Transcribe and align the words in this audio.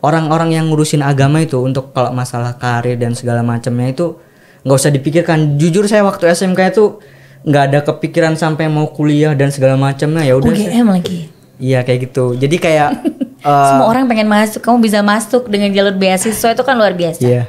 orang-orang 0.00 0.56
yang 0.56 0.64
ngurusin 0.72 1.04
agama 1.04 1.44
itu 1.44 1.60
untuk 1.60 1.92
kalau 1.92 2.10
masalah 2.16 2.56
karir 2.56 2.96
dan 2.96 3.12
segala 3.12 3.44
macamnya 3.44 3.92
itu 3.92 4.16
nggak 4.64 4.76
usah 4.76 4.92
dipikirkan 4.92 5.56
jujur 5.60 5.84
saya 5.88 6.04
waktu 6.04 6.32
SMK 6.32 6.60
itu 6.72 7.00
nggak 7.44 7.62
ada 7.72 7.78
kepikiran 7.84 8.36
sampai 8.36 8.68
mau 8.68 8.88
kuliah 8.92 9.32
dan 9.32 9.48
segala 9.48 9.76
macamnya 9.76 10.24
ya 10.24 10.36
udah 10.36 10.52
saya- 10.52 10.68
UGM 10.72 10.88
lagi. 10.88 11.18
iya 11.60 11.80
kayak 11.84 12.12
gitu 12.12 12.36
jadi 12.36 12.56
kayak 12.56 12.90
eh, 13.48 13.68
Semua 13.72 13.88
orang 13.88 14.04
pengen 14.08 14.28
masuk, 14.28 14.60
kamu 14.60 14.84
bisa 14.84 15.00
masuk 15.00 15.48
dengan 15.48 15.72
jalur 15.72 15.96
beasiswa 15.96 16.52
itu 16.52 16.62
kan 16.64 16.76
luar 16.76 16.92
biasa. 16.92 17.20
Iya, 17.24 17.48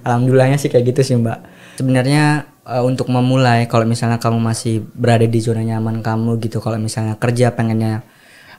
alhamdulillahnya 0.00 0.56
sih 0.56 0.72
kayak 0.72 0.96
gitu 0.96 1.00
sih 1.04 1.16
mbak. 1.20 1.44
Sebenarnya 1.76 2.24
eh, 2.64 2.80
untuk 2.80 3.12
memulai, 3.12 3.68
kalau 3.68 3.84
misalnya 3.84 4.16
kamu 4.16 4.40
masih 4.40 4.80
berada 4.96 5.28
di 5.28 5.40
zona 5.44 5.60
nyaman 5.60 6.00
kamu 6.00 6.40
gitu, 6.40 6.64
kalau 6.64 6.80
misalnya 6.80 7.20
kerja 7.20 7.52
pengennya 7.52 8.00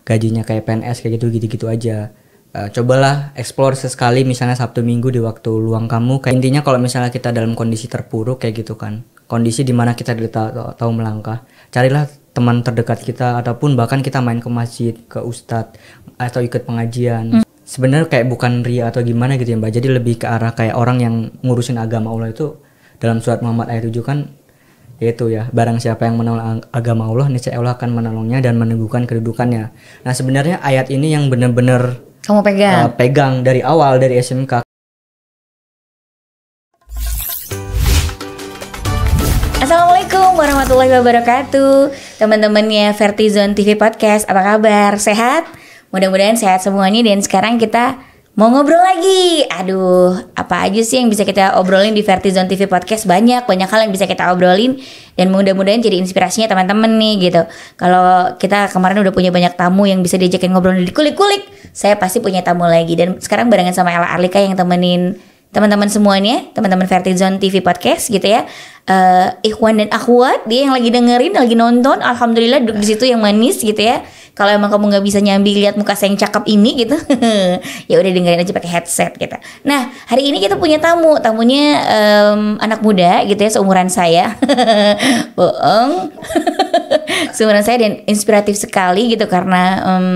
gajinya 0.06 0.46
kayak 0.46 0.70
PNS 0.70 1.02
kayak 1.02 1.18
gitu 1.18 1.34
gitu-gitu 1.34 1.66
aja. 1.66 2.14
Eh, 2.56 2.70
cobalah 2.74 3.36
explore 3.36 3.76
sesekali 3.76 4.24
misalnya 4.24 4.56
Sabtu 4.58 4.82
Minggu 4.82 5.12
di 5.12 5.20
waktu 5.22 5.52
luang 5.52 5.86
kamu. 5.86 6.24
Kayak 6.24 6.36
intinya 6.42 6.62
kalau 6.64 6.80
misalnya 6.80 7.12
kita 7.12 7.30
dalam 7.30 7.54
kondisi 7.54 7.86
terpuruk 7.86 8.42
kayak 8.42 8.64
gitu 8.66 8.74
kan, 8.80 9.04
kondisi 9.28 9.62
di 9.62 9.76
mana 9.76 9.94
kita 9.94 10.16
tidak 10.16 10.32
tahu, 10.32 10.50
tahu- 10.56 10.74
tahu 10.74 10.92
melangkah, 10.96 11.44
carilah 11.70 12.08
teman 12.32 12.64
terdekat 12.64 13.04
kita 13.04 13.38
ataupun 13.38 13.76
bahkan 13.76 14.00
kita 14.02 14.24
main 14.24 14.40
ke 14.40 14.50
masjid, 14.50 14.96
ke 15.06 15.20
ustadz 15.22 15.76
atau 16.18 16.40
ikut 16.42 16.64
pengajian. 16.64 17.44
Sebenarnya 17.62 18.08
kayak 18.08 18.32
bukan 18.32 18.64
ria 18.64 18.88
atau 18.90 19.04
gimana 19.04 19.36
gitu 19.36 19.54
ya 19.54 19.58
mbak. 19.60 19.76
Jadi 19.76 19.88
lebih 19.92 20.16
ke 20.18 20.26
arah 20.26 20.56
kayak 20.56 20.80
orang 20.80 20.98
yang 21.04 21.16
ngurusin 21.44 21.76
agama 21.76 22.10
Allah 22.10 22.32
itu 22.32 22.58
dalam 22.98 23.20
surat 23.20 23.44
Muhammad 23.44 23.70
ayat 23.70 23.86
7 23.86 24.02
kan 24.02 24.20
yaitu 24.98 25.30
ya 25.30 25.46
barang 25.54 25.78
siapa 25.78 26.10
yang 26.10 26.18
menolong 26.18 26.42
ag- 26.58 26.68
agama 26.74 27.06
Allah 27.06 27.30
niscaya 27.30 27.62
Allah 27.62 27.78
akan 27.78 27.94
menolongnya 27.94 28.42
dan 28.42 28.58
meneguhkan 28.58 29.06
kedudukannya. 29.06 29.70
Nah 30.02 30.14
sebenarnya 30.16 30.58
ayat 30.66 30.90
ini 30.90 31.14
yang 31.14 31.30
benar-benar 31.30 32.07
Kamu 32.28 32.44
pegang. 32.44 32.92
uh, 32.92 32.92
pegang 32.92 33.40
dari 33.40 33.64
awal 33.64 34.04
dari 34.04 34.20
SMK 34.20 34.60
Assalamualaikum 39.64 40.36
warahmatullahi 40.36 40.92
wabarakatuh 40.92 41.96
Teman-temannya 42.20 42.92
Vertizon 42.94 43.56
TV 43.56 43.80
Podcast 43.80 44.28
Apa 44.28 44.44
kabar? 44.56 45.00
Sehat? 45.00 45.48
Mudah-mudahan 45.96 46.36
sehat 46.36 46.62
semuanya 46.62 47.00
Dan 47.00 47.24
sekarang 47.24 47.56
kita 47.58 47.96
mau 48.38 48.54
ngobrol 48.54 48.78
lagi? 48.78 49.50
Aduh, 49.50 50.14
apa 50.38 50.70
aja 50.70 50.78
sih 50.86 51.02
yang 51.02 51.10
bisa 51.10 51.26
kita 51.26 51.58
obrolin 51.58 51.98
di 51.98 52.06
Vertizon 52.06 52.46
TV 52.46 52.70
Podcast? 52.70 53.10
Banyak, 53.10 53.50
banyak 53.50 53.66
hal 53.66 53.90
yang 53.90 53.92
bisa 53.92 54.06
kita 54.06 54.30
obrolin. 54.30 54.78
Dan 55.18 55.34
mudah-mudahan 55.34 55.82
jadi 55.82 55.98
inspirasinya 55.98 56.46
teman-teman 56.46 57.02
nih 57.02 57.34
gitu. 57.34 57.42
Kalau 57.82 58.38
kita 58.38 58.70
kemarin 58.70 59.02
udah 59.02 59.10
punya 59.10 59.34
banyak 59.34 59.58
tamu 59.58 59.90
yang 59.90 60.06
bisa 60.06 60.22
diajakin 60.22 60.54
ngobrol 60.54 60.78
di 60.78 60.94
kulik-kulik 60.94 61.50
Saya 61.74 61.98
pasti 61.98 62.22
punya 62.22 62.46
tamu 62.46 62.70
lagi. 62.70 62.94
Dan 62.94 63.18
sekarang 63.18 63.50
barengan 63.50 63.74
sama 63.74 63.90
Ella 63.90 64.14
Arlika 64.14 64.38
yang 64.38 64.54
temenin 64.54 65.18
teman-teman 65.52 65.88
semuanya, 65.88 66.44
teman-teman 66.52 66.86
Vertizon 66.86 67.40
TV 67.40 67.64
Podcast 67.64 68.12
gitu 68.12 68.24
ya. 68.24 68.44
Eh 68.88 69.52
Ikhwan 69.52 69.80
dan 69.80 69.92
Akhwat, 69.92 70.48
dia 70.48 70.68
yang 70.68 70.74
lagi 70.76 70.88
dengerin, 70.92 71.36
lagi 71.36 71.56
nonton, 71.56 72.00
alhamdulillah 72.00 72.64
duduk 72.64 72.80
di 72.84 72.88
situ 72.96 73.04
yang 73.08 73.20
manis 73.20 73.60
gitu 73.60 73.80
ya. 73.80 74.04
Kalau 74.38 74.54
emang 74.54 74.70
kamu 74.70 74.94
nggak 74.94 75.06
bisa 75.08 75.18
nyambi 75.18 75.58
lihat 75.58 75.82
muka 75.82 75.98
saya 75.98 76.14
yang 76.14 76.22
cakep 76.22 76.46
ini 76.46 76.86
gitu, 76.86 76.94
ya 77.90 77.96
udah 77.98 78.12
dengerin 78.14 78.46
aja 78.46 78.54
pakai 78.54 78.70
headset 78.70 79.18
gitu. 79.18 79.34
Nah 79.66 79.90
hari 80.06 80.30
ini 80.30 80.38
kita 80.38 80.62
punya 80.62 80.78
tamu, 80.78 81.18
tamunya 81.18 81.82
em, 81.90 82.42
anak 82.62 82.86
muda 82.86 83.26
gitu 83.26 83.42
ya, 83.42 83.52
seumuran 83.58 83.90
saya, 83.90 84.38
bohong, 85.38 86.14
seumuran 87.36 87.66
saya 87.66 87.82
dan 87.82 88.06
inspiratif 88.06 88.62
sekali 88.62 89.18
gitu 89.18 89.26
karena 89.26 89.82
em, 89.84 90.08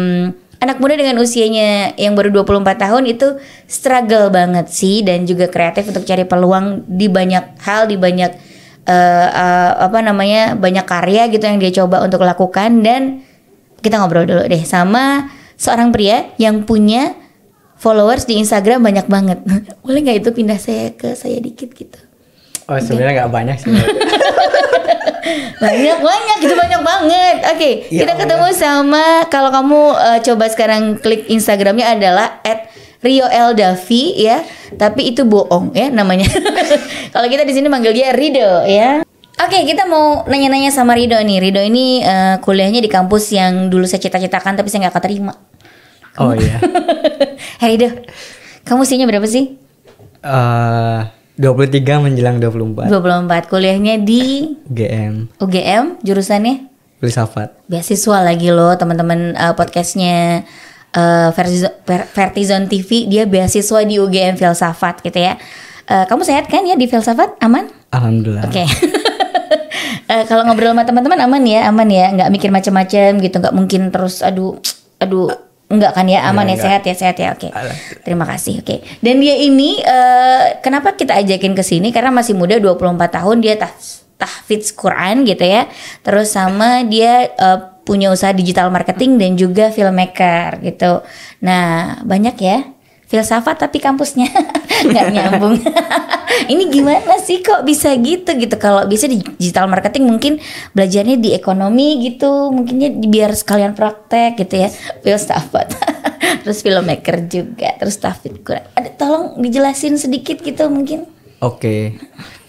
anak 0.62 0.78
muda 0.78 0.94
dengan 0.94 1.17
usianya 1.17 1.98
yang 1.98 2.14
baru 2.14 2.45
24 2.45 2.78
tahun 2.78 3.04
itu 3.09 3.42
struggle 3.66 4.30
banget 4.30 4.70
sih 4.70 5.02
dan 5.02 5.26
juga 5.26 5.50
kreatif 5.50 5.90
untuk 5.90 6.06
cari 6.06 6.22
peluang 6.23 6.86
di 6.86 7.09
banyak 7.09 7.58
hal 7.66 7.90
di 7.90 7.98
banyak 7.98 8.31
eh, 8.86 9.28
eh, 9.28 9.72
apa 9.81 10.00
namanya 10.06 10.53
banyak 10.53 10.86
karya 10.86 11.34
gitu 11.34 11.41
yang 11.50 11.58
dia 11.58 11.74
coba 11.81 12.06
untuk 12.06 12.22
lakukan. 12.22 12.86
Dan 12.86 13.25
kita 13.81 13.97
ngobrol 13.97 14.30
dulu 14.30 14.46
deh 14.46 14.62
sama 14.62 15.34
seorang 15.58 15.90
pria 15.90 16.30
yang 16.38 16.62
punya 16.62 17.18
followers 17.81 18.30
di 18.30 18.38
Instagram 18.38 18.86
banyak 18.86 19.09
banget. 19.09 19.41
Boleh 19.84 20.00
nggak 20.06 20.18
itu 20.22 20.30
pindah 20.30 20.62
saya 20.62 20.94
ke 20.94 21.18
saya 21.18 21.41
dikit 21.41 21.74
gitu? 21.74 21.97
Oh 22.69 22.78
sebenarnya 22.78 23.25
nggak 23.25 23.34
banyak 23.34 23.57
sih. 23.57 23.74
banyak 25.62 25.98
banyak 26.02 26.38
itu 26.42 26.56
banyak 26.58 26.82
banget 26.82 27.38
oke 27.54 27.70
Ya 27.94 28.04
kita 28.04 28.14
ketemu 28.18 28.48
sama 28.58 29.26
kalau 29.30 29.54
kamu 29.54 29.82
eh, 29.96 30.20
coba 30.26 30.46
sekarang 30.50 30.98
klik 30.98 31.30
Instagramnya 31.30 31.94
adalah 31.94 32.42
at 32.42 32.70
Rio 33.02 33.26
Davi 33.30 34.04
ya 34.18 34.46
tapi 34.78 35.14
itu 35.14 35.26
bohong 35.26 35.74
ya 35.74 35.90
namanya 35.90 36.30
kalau 37.14 37.28
kita 37.30 37.46
di 37.46 37.54
sini 37.54 37.68
manggil 37.70 37.94
dia 37.94 38.14
Rido 38.14 38.66
ya 38.66 39.02
Oke, 39.42 39.58
kita 39.66 39.90
mau 39.90 40.22
nanya-nanya 40.30 40.70
sama 40.70 40.94
Rido 40.94 41.18
nih. 41.18 41.42
Rido 41.42 41.58
ini 41.66 41.98
eh, 42.06 42.38
kuliahnya 42.46 42.78
di 42.78 42.86
kampus 42.86 43.34
yang 43.34 43.74
dulu 43.74 43.90
saya 43.90 43.98
cita-citakan 43.98 44.54
tapi 44.54 44.70
saya 44.70 44.86
nggak 44.86 45.02
keterima. 45.02 45.34
oh 46.22 46.38
iya. 46.38 46.62
Hei 47.64 47.74
Rido, 47.74 47.90
kamu 48.70 48.86
usianya 48.86 49.10
berapa 49.10 49.26
sih? 49.26 49.58
Eh 50.22 51.21
23 51.36 51.80
menjelang 52.02 52.38
24 52.38 52.92
24. 52.92 53.47
Kuliahnya 53.47 54.00
di 54.00 54.56
GM 54.66 55.31
UGM, 55.38 56.02
jurusannya? 56.02 56.68
filsafat. 56.97 57.58
beasiswa 57.66 58.22
lagi 58.22 58.53
loh 58.53 58.78
teman-teman 58.78 59.34
eh, 59.34 59.53
podcastnya 59.53 60.46
eh, 60.92 61.30
Vertizon, 61.34 61.74
Ver- 61.81 62.06
Vertizon 62.08 62.69
TV 62.69 63.09
dia 63.09 63.25
beasiswa 63.25 63.81
di 63.81 63.97
UGM 63.97 64.38
Filsafat 64.38 65.02
gitu 65.02 65.18
ya. 65.18 65.34
Eh, 65.88 66.06
kamu 66.06 66.22
sehat 66.22 66.46
kan 66.46 66.62
ya 66.62 66.78
di 66.78 66.86
Filsafat? 66.86 67.42
Aman? 67.42 67.74
Alhamdulillah. 67.90 68.46
oke. 68.46 68.63
Eh, 70.08 70.24
kalau 70.30 70.46
ngobrol 70.46 70.72
sama 70.72 70.86
teman-teman 70.86 71.25
aman 71.25 71.42
ya 71.42 71.66
aman 71.68 71.90
ya. 71.90 72.06
Nggak 72.13 72.30
mikir 72.30 72.50
macam-macam 72.53 73.09
gitu 73.18 73.36
nggak 73.42 73.56
mungkin 73.56 73.81
terus 73.90 74.22
aduh 74.22 74.62
aduh 75.02 75.34
Enggak 75.72 75.96
kan 75.96 76.06
ya? 76.06 76.28
Aman 76.28 76.52
ya? 76.52 76.59
Enggak, 76.59 76.66
sehat 76.68 76.82
ya? 76.84 76.96
Sehat 76.96 77.18
ya? 77.18 77.30
Oke. 77.32 77.48
Alhamdulillah. 77.48 78.04
terima 78.04 78.26
kasih. 78.28 78.59
Oke. 78.59 78.84
Dan 79.00 79.24
dia 79.24 79.36
ini 79.40 79.80
eh, 79.80 80.59
kenapa 80.59 80.94
kita 81.00 81.16
ajakin 81.16 81.56
ke 81.56 81.64
sini? 81.64 81.96
Karena 81.96 82.12
masih 82.12 82.36
muda 82.36 82.59
24 82.59 83.00
tahun 83.08 83.38
dia 83.40 83.56
tah 83.56 83.72
tahfidz 84.20 84.76
Quran 84.76 85.24
gitu 85.24 85.48
ya. 85.48 85.72
Terus 86.04 86.36
sama 86.36 86.84
dia 86.84 87.31
eh, 87.31 87.60
punya 87.88 88.14
usaha 88.14 88.31
digital 88.36 88.70
marketing 88.70 89.18
dan 89.18 89.31
juga 89.40 89.72
filmmaker 89.72 90.62
gitu. 90.62 91.02
Nah 91.42 91.98
banyak 92.06 92.36
ya 92.38 92.58
filsafat 93.12 93.68
tapi 93.68 93.84
kampusnya. 93.84 94.32
Nggak 94.88 95.08
nyambung. 95.12 95.60
Ini 96.52 96.64
gimana 96.72 97.20
sih 97.20 97.44
kok 97.44 97.68
bisa 97.68 97.92
gitu 98.00 98.32
gitu? 98.40 98.56
Kalau 98.56 98.88
bisa 98.88 99.06
di 99.06 99.20
digital 99.36 99.68
marketing 99.68 100.08
mungkin 100.08 100.34
belajarnya 100.72 101.20
di 101.20 101.36
ekonomi 101.36 102.00
gitu. 102.08 102.50
Mungkinnya 102.56 102.96
biar 103.04 103.36
sekalian 103.36 103.76
praktek 103.76 104.40
gitu 104.40 104.64
ya. 104.64 104.72
Filsafat. 105.04 105.76
Terus 106.48 106.64
filmmaker 106.64 107.28
juga. 107.28 107.76
Terus 107.76 108.00
tafid 108.00 108.40
Quran. 108.48 108.64
Ada 108.80 108.90
tolong 108.96 109.38
dijelasin 109.44 110.00
sedikit 110.00 110.40
gitu 110.40 110.72
mungkin. 110.72 111.06
Oke. 111.44 112.00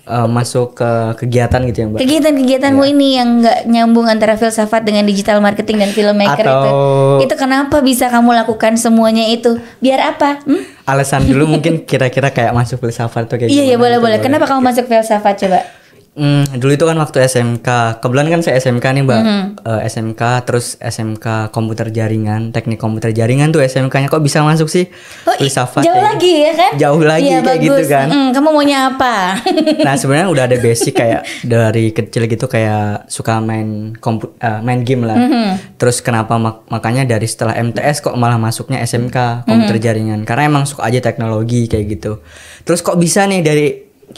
Eh, 0.02 0.26
masuk 0.26 0.74
ke 0.74 0.90
kegiatan 1.14 1.62
gitu 1.62 1.78
ya, 1.78 1.86
Mbak. 1.86 1.98
kegiatan-kegiatanmu 2.02 2.82
ini 2.90 3.22
yang 3.22 3.38
nggak 3.38 3.58
nyambung 3.70 4.10
antara 4.10 4.34
filsafat 4.34 4.82
dengan 4.82 5.06
digital 5.06 5.38
marketing 5.38 5.78
dan 5.78 5.94
filmmaker 5.94 6.42
itu. 6.42 6.50
Atau- 6.50 7.22
itu 7.22 7.34
kenapa 7.38 7.78
bisa 7.78 8.10
kamu 8.10 8.34
lakukan 8.34 8.74
semuanya 8.74 9.22
itu? 9.30 9.62
Biar 9.78 10.02
apa? 10.10 10.42
Hmm? 10.42 10.58
Alasan 10.90 11.22
dulu 11.30 11.46
mungkin 11.54 11.86
kira-kira 11.86 12.34
kayak 12.34 12.50
masuk 12.50 12.82
filsafat 12.82 13.30
tuh 13.30 13.38
kayak 13.38 13.54
iya 13.54 13.62
iya 13.62 13.78
gimana 13.78 13.78
boleh 13.78 13.94
gitu, 13.94 14.02
boleh. 14.02 14.18
Kenapa 14.18 14.44
kamu 14.50 14.60
masuk 14.74 14.84
filsafat 14.90 15.34
coba 15.38 15.58
Hmm, 16.12 16.44
dulu 16.52 16.76
itu 16.76 16.84
kan 16.84 16.92
waktu 16.94 17.24
SMK. 17.24 17.68
Kebetulan 17.96 18.28
kan 18.28 18.40
saya 18.44 18.60
SMK 18.60 18.84
nih, 18.84 19.00
Mbak. 19.00 19.16
Mm-hmm. 19.18 19.44
Eh, 19.64 19.80
SMK 19.88 20.22
terus 20.44 20.76
SMK 20.76 21.24
komputer 21.48 21.88
jaringan, 21.88 22.52
teknik 22.52 22.76
komputer 22.76 23.16
jaringan 23.16 23.48
tuh 23.48 23.64
SMK-nya 23.64 24.06
kok 24.06 24.20
bisa 24.20 24.44
masuk 24.44 24.68
sih? 24.68 24.92
Oh, 25.24 25.32
filsafat 25.32 25.80
jauh 25.80 25.88
kayak 25.90 26.04
lagi 26.12 26.32
ya 26.38 26.52
kan? 26.52 26.70
Jauh 26.76 27.00
lagi 27.00 27.24
Iya, 27.26 27.40
kayak 27.40 27.48
bagus. 27.56 27.64
gitu 27.64 27.82
kan. 27.88 28.06
Mm, 28.06 28.28
kamu 28.30 28.48
maunya 28.50 28.78
apa? 28.86 29.14
Nah, 29.88 29.94
sebenarnya 29.96 30.28
udah 30.28 30.44
ada 30.44 30.56
basic 30.58 30.92
kayak 30.94 31.24
dari 31.48 31.90
kecil 31.90 32.28
gitu 32.28 32.44
kayak 32.44 33.08
suka 33.08 33.40
main 33.40 33.96
kompu 33.96 34.36
eh, 34.36 34.60
main 34.60 34.84
game 34.84 35.08
lah. 35.08 35.16
Mm-hmm. 35.16 35.48
Terus 35.74 35.98
kenapa 35.98 36.36
mak- 36.36 36.68
makanya 36.68 37.08
dari 37.08 37.24
setelah 37.24 37.56
MTS 37.56 38.04
kok 38.04 38.14
malah 38.14 38.36
masuknya 38.36 38.78
SMK 38.80 39.16
komputer 39.42 39.64
Mm-hmm. 39.72 39.80
jaringan? 39.80 40.20
Karena 40.22 40.44
emang 40.46 40.68
suka 40.68 40.84
aja 40.84 41.00
teknologi 41.00 41.64
kayak 41.64 41.86
gitu. 41.90 42.20
Terus 42.62 42.84
kok 42.84 43.00
bisa 43.00 43.24
nih 43.24 43.40
dari 43.40 43.66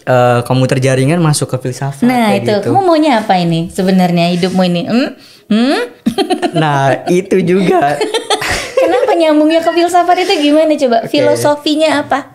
eh, 0.02 0.40
komputer 0.42 0.82
jaringan 0.82 1.22
masuk 1.22 1.54
ke 1.54 1.68
filsafat 1.68 2.02
nah 2.02 2.34
itu, 2.34 2.50
gitu. 2.50 2.74
kamu 2.74 2.80
maunya 2.82 3.22
apa 3.22 3.38
ini 3.38 3.70
sebenarnya 3.70 4.34
hidupmu 4.34 4.62
ini? 4.66 4.82
Hmm? 4.86 5.10
Hmm? 5.48 5.80
Nah, 6.54 7.10
itu 7.10 7.42
juga. 7.42 7.98
Kenapa 8.80 9.12
nyambungnya 9.18 9.58
ke 9.58 9.74
filsafat 9.74 10.22
itu 10.22 10.50
gimana 10.50 10.78
coba? 10.78 11.10
Filosofinya 11.10 12.06
apa? 12.06 12.30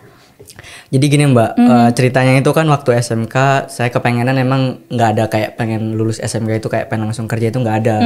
Jadi 0.90 1.04
gini 1.06 1.24
mbak, 1.30 1.50
eh, 1.54 1.88
ceritanya 1.94 2.34
itu 2.36 2.50
kan 2.50 2.66
waktu 2.66 2.98
SMK 2.98 3.70
saya 3.70 3.88
kepengenan 3.94 4.34
emang 4.36 4.82
nggak 4.90 5.08
ada 5.16 5.24
kayak 5.30 5.54
pengen 5.54 5.94
lulus 5.94 6.18
SMK 6.18 6.58
itu 6.58 6.68
kayak 6.68 6.90
pengen 6.90 7.06
langsung 7.08 7.30
kerja 7.30 7.48
itu 7.48 7.62
nggak 7.62 7.76
ada. 7.86 7.96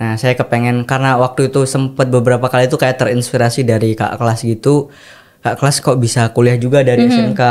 Nah 0.00 0.16
saya 0.18 0.34
kepengen 0.34 0.88
karena 0.88 1.14
waktu 1.20 1.52
itu 1.52 1.68
sempet 1.70 2.10
beberapa 2.10 2.50
kali 2.50 2.66
itu 2.66 2.80
kayak 2.80 2.98
terinspirasi 2.98 3.62
dari 3.62 3.94
kak 3.94 4.18
kelas 4.18 4.42
gitu. 4.42 4.90
Kak 5.40 5.56
kelas 5.56 5.80
kok 5.80 5.96
bisa 5.96 6.28
kuliah 6.36 6.60
juga 6.60 6.84
dari 6.84 7.08
SMK. 7.08 7.42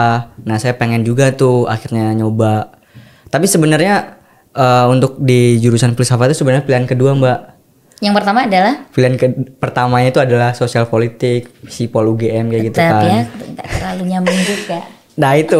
Nah 0.45 0.57
saya 0.61 0.77
pengen 0.77 1.01
juga 1.01 1.33
tuh 1.33 1.65
akhirnya 1.65 2.13
nyoba. 2.13 2.69
Tapi 3.33 3.49
sebenarnya 3.49 4.21
eh, 4.53 4.85
untuk 4.85 5.17
di 5.17 5.57
jurusan 5.57 5.97
filsafat 5.97 6.29
itu 6.29 6.45
sebenarnya 6.45 6.69
pilihan 6.69 6.85
kedua 6.85 7.17
mbak. 7.17 7.39
Yang 7.99 8.13
pertama 8.15 8.47
adalah 8.47 8.87
Pilihan 8.95 9.15
ke 9.19 9.25
pertamanya 9.59 10.07
itu 10.07 10.21
adalah 10.23 10.55
sosial 10.55 10.87
politik, 10.87 11.51
sipol 11.67 12.15
UGM 12.15 12.47
kayak 12.47 12.63
gitu 12.71 12.77
tetap 12.79 13.03
kan. 13.03 13.11
ya, 13.11 13.21
nggak 13.27 13.67
terlalu 13.75 14.03
nyambung 14.07 14.39
juga. 14.45 14.79
Nah 15.19 15.35
itu. 15.35 15.59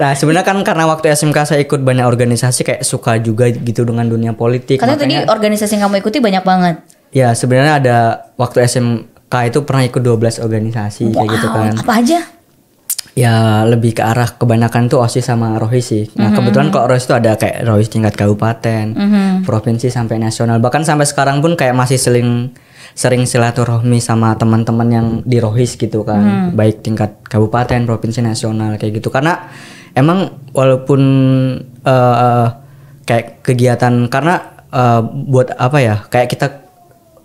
Nah 0.00 0.16
sebenarnya 0.16 0.48
kan 0.48 0.56
karena 0.64 0.88
waktu 0.88 1.12
SMK 1.12 1.38
saya 1.44 1.60
ikut 1.60 1.84
banyak 1.84 2.08
organisasi 2.08 2.64
kayak 2.64 2.82
suka 2.88 3.20
juga 3.20 3.52
gitu 3.52 3.84
dengan 3.84 4.08
dunia 4.08 4.32
politik. 4.32 4.80
Katanya 4.80 4.96
tadi 4.96 5.14
organisasi 5.28 5.76
yang 5.76 5.92
kamu 5.92 6.00
ikuti 6.00 6.24
banyak 6.24 6.40
banget. 6.40 6.76
ya 7.12 7.36
sebenarnya 7.36 7.76
ada 7.76 7.98
waktu 8.40 8.64
SMK 9.32 9.48
itu 9.48 9.58
pernah 9.64 9.84
ikut 9.88 10.02
12 10.04 10.44
organisasi 10.44 11.04
kayak 11.08 11.28
gitu 11.32 11.48
Wow, 11.48 11.56
kan. 11.56 11.72
Apa 11.80 11.94
aja? 12.04 12.20
Ya 13.12 13.64
lebih 13.68 13.92
ke 13.96 14.00
arah 14.04 14.24
kebanyakan 14.24 14.88
tuh 14.88 15.04
OSIS 15.04 15.28
sama 15.28 15.60
ROHIS 15.60 15.84
sih. 15.84 16.04
Nah 16.16 16.32
kebetulan 16.32 16.72
kalau 16.72 16.88
ROHIS 16.92 17.04
itu 17.08 17.14
ada 17.16 17.36
kayak 17.36 17.60
ROHIS 17.64 17.88
tingkat 17.92 18.16
kabupaten, 18.16 18.84
provinsi 19.44 19.92
sampai 19.92 20.16
nasional. 20.16 20.60
Bahkan 20.64 20.84
sampai 20.84 21.04
sekarang 21.04 21.44
pun 21.44 21.52
kayak 21.52 21.76
masih 21.76 22.00
sering 22.00 22.56
sering 22.92 23.24
silaturahmi 23.24 24.00
sama 24.00 24.36
teman-teman 24.36 24.88
yang 24.88 25.06
di 25.28 25.40
ROHIS 25.40 25.76
gitu 25.76 26.08
kan. 26.08 26.52
Baik 26.56 26.80
tingkat 26.80 27.20
kabupaten, 27.28 27.84
provinsi, 27.84 28.24
nasional 28.24 28.80
kayak 28.80 29.00
gitu. 29.00 29.12
Karena 29.12 29.44
emang 29.92 30.48
walaupun 30.56 31.00
eh, 31.84 32.46
kayak 33.04 33.44
kegiatan 33.44 34.08
karena 34.08 34.40
eh, 34.72 35.00
buat 35.04 35.52
apa 35.52 35.78
ya? 35.84 36.00
Kayak 36.08 36.28
kita 36.32 36.46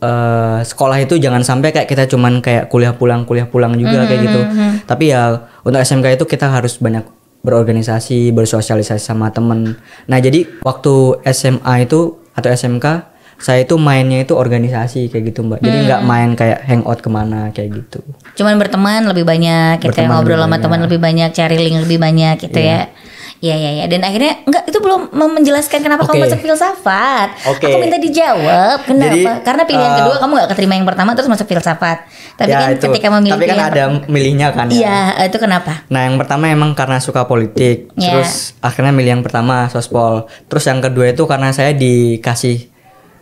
eh, 0.02 0.60
sekolah 0.64 0.98
itu 1.02 1.18
jangan 1.18 1.42
sampai 1.42 1.74
kayak 1.74 1.88
kita 1.90 2.04
cuman 2.10 2.42
kayak 2.42 2.70
kuliah 2.70 2.94
pulang 2.94 3.26
kuliah 3.26 3.48
pulang 3.50 3.74
juga 3.78 4.06
kayak 4.06 4.22
gitu. 4.24 4.42
Tapi 4.86 5.14
ya 5.14 5.50
untuk 5.66 5.80
SMK 5.82 6.18
itu 6.18 6.26
kita 6.26 6.50
harus 6.50 6.78
banyak 6.78 7.06
berorganisasi, 7.46 8.34
bersosialisasi 8.34 9.04
sama 9.04 9.32
temen. 9.32 9.78
Nah 10.10 10.18
jadi 10.20 10.46
waktu 10.66 11.24
SMA 11.32 11.88
itu 11.88 12.20
atau 12.36 12.50
SMK 12.52 13.16
saya 13.38 13.62
itu 13.62 13.78
mainnya 13.78 14.26
itu 14.26 14.34
organisasi 14.34 15.14
kayak 15.14 15.34
gitu 15.34 15.46
mbak. 15.46 15.62
Jadi 15.62 15.78
nggak 15.86 16.02
main 16.02 16.34
kayak 16.34 16.66
hangout 16.66 17.00
ke 17.06 17.10
mana 17.10 17.54
kayak 17.54 17.86
gitu. 17.86 18.02
Cuman 18.34 18.58
berteman 18.58 19.06
lebih 19.06 19.30
banyak, 19.30 19.78
gitu 19.78 19.94
ya 19.94 20.10
ngobrol 20.10 20.42
sama 20.42 20.58
teman 20.58 20.82
lebih 20.82 20.98
banyak, 20.98 21.30
cari 21.38 21.56
link 21.62 21.86
lebih 21.86 22.02
banyak 22.02 22.36
gitu 22.42 22.58
ya. 22.58 22.90
Iya 23.38 23.54
iya 23.54 23.72
iya. 23.72 23.86
Dan 23.86 24.02
akhirnya 24.02 24.42
enggak 24.44 24.66
itu 24.66 24.78
belum 24.78 25.14
menjelaskan 25.14 25.80
kenapa 25.80 26.04
kamu 26.04 26.16
Oke. 26.16 26.26
masuk 26.26 26.40
filsafat. 26.42 27.30
Oke. 27.48 27.70
Aku 27.70 27.78
minta 27.78 27.98
dijawab 27.98 28.78
kenapa? 28.84 29.14
Jadi, 29.14 29.22
Karena 29.46 29.64
pilihan 29.64 29.92
uh, 29.92 29.98
kedua 30.00 30.16
kamu 30.18 30.32
nggak 30.34 30.50
keterima 30.50 30.74
yang 30.74 30.88
pertama 30.90 31.10
terus 31.14 31.30
masuk 31.30 31.46
filsafat. 31.46 31.98
Tapi 32.34 32.50
Ya, 32.50 32.58
kan 32.60 32.70
itu. 32.74 32.86
ketika 32.88 33.08
memilih 33.12 33.34
Tapi 33.34 33.46
kan 33.46 33.60
ada 33.64 33.84
milihnya 34.06 34.48
kan. 34.52 34.66
ya. 34.68 34.78
Iya, 34.78 35.00
itu 35.26 35.38
kenapa? 35.38 35.86
Nah 35.88 36.02
yang 36.04 36.18
pertama 36.18 36.50
emang 36.50 36.74
karena 36.74 36.98
suka 36.98 37.26
politik, 37.26 37.94
Ya. 37.94 38.10
terus 38.12 38.58
akhirnya 38.60 38.90
milih 38.90 39.12
yang 39.12 39.24
pertama 39.24 39.70
sospol. 39.70 40.26
Terus 40.46 40.66
yang 40.66 40.82
kedua 40.82 41.06
itu 41.08 41.22
karena 41.24 41.50
saya 41.50 41.72
dikasih 41.72 42.74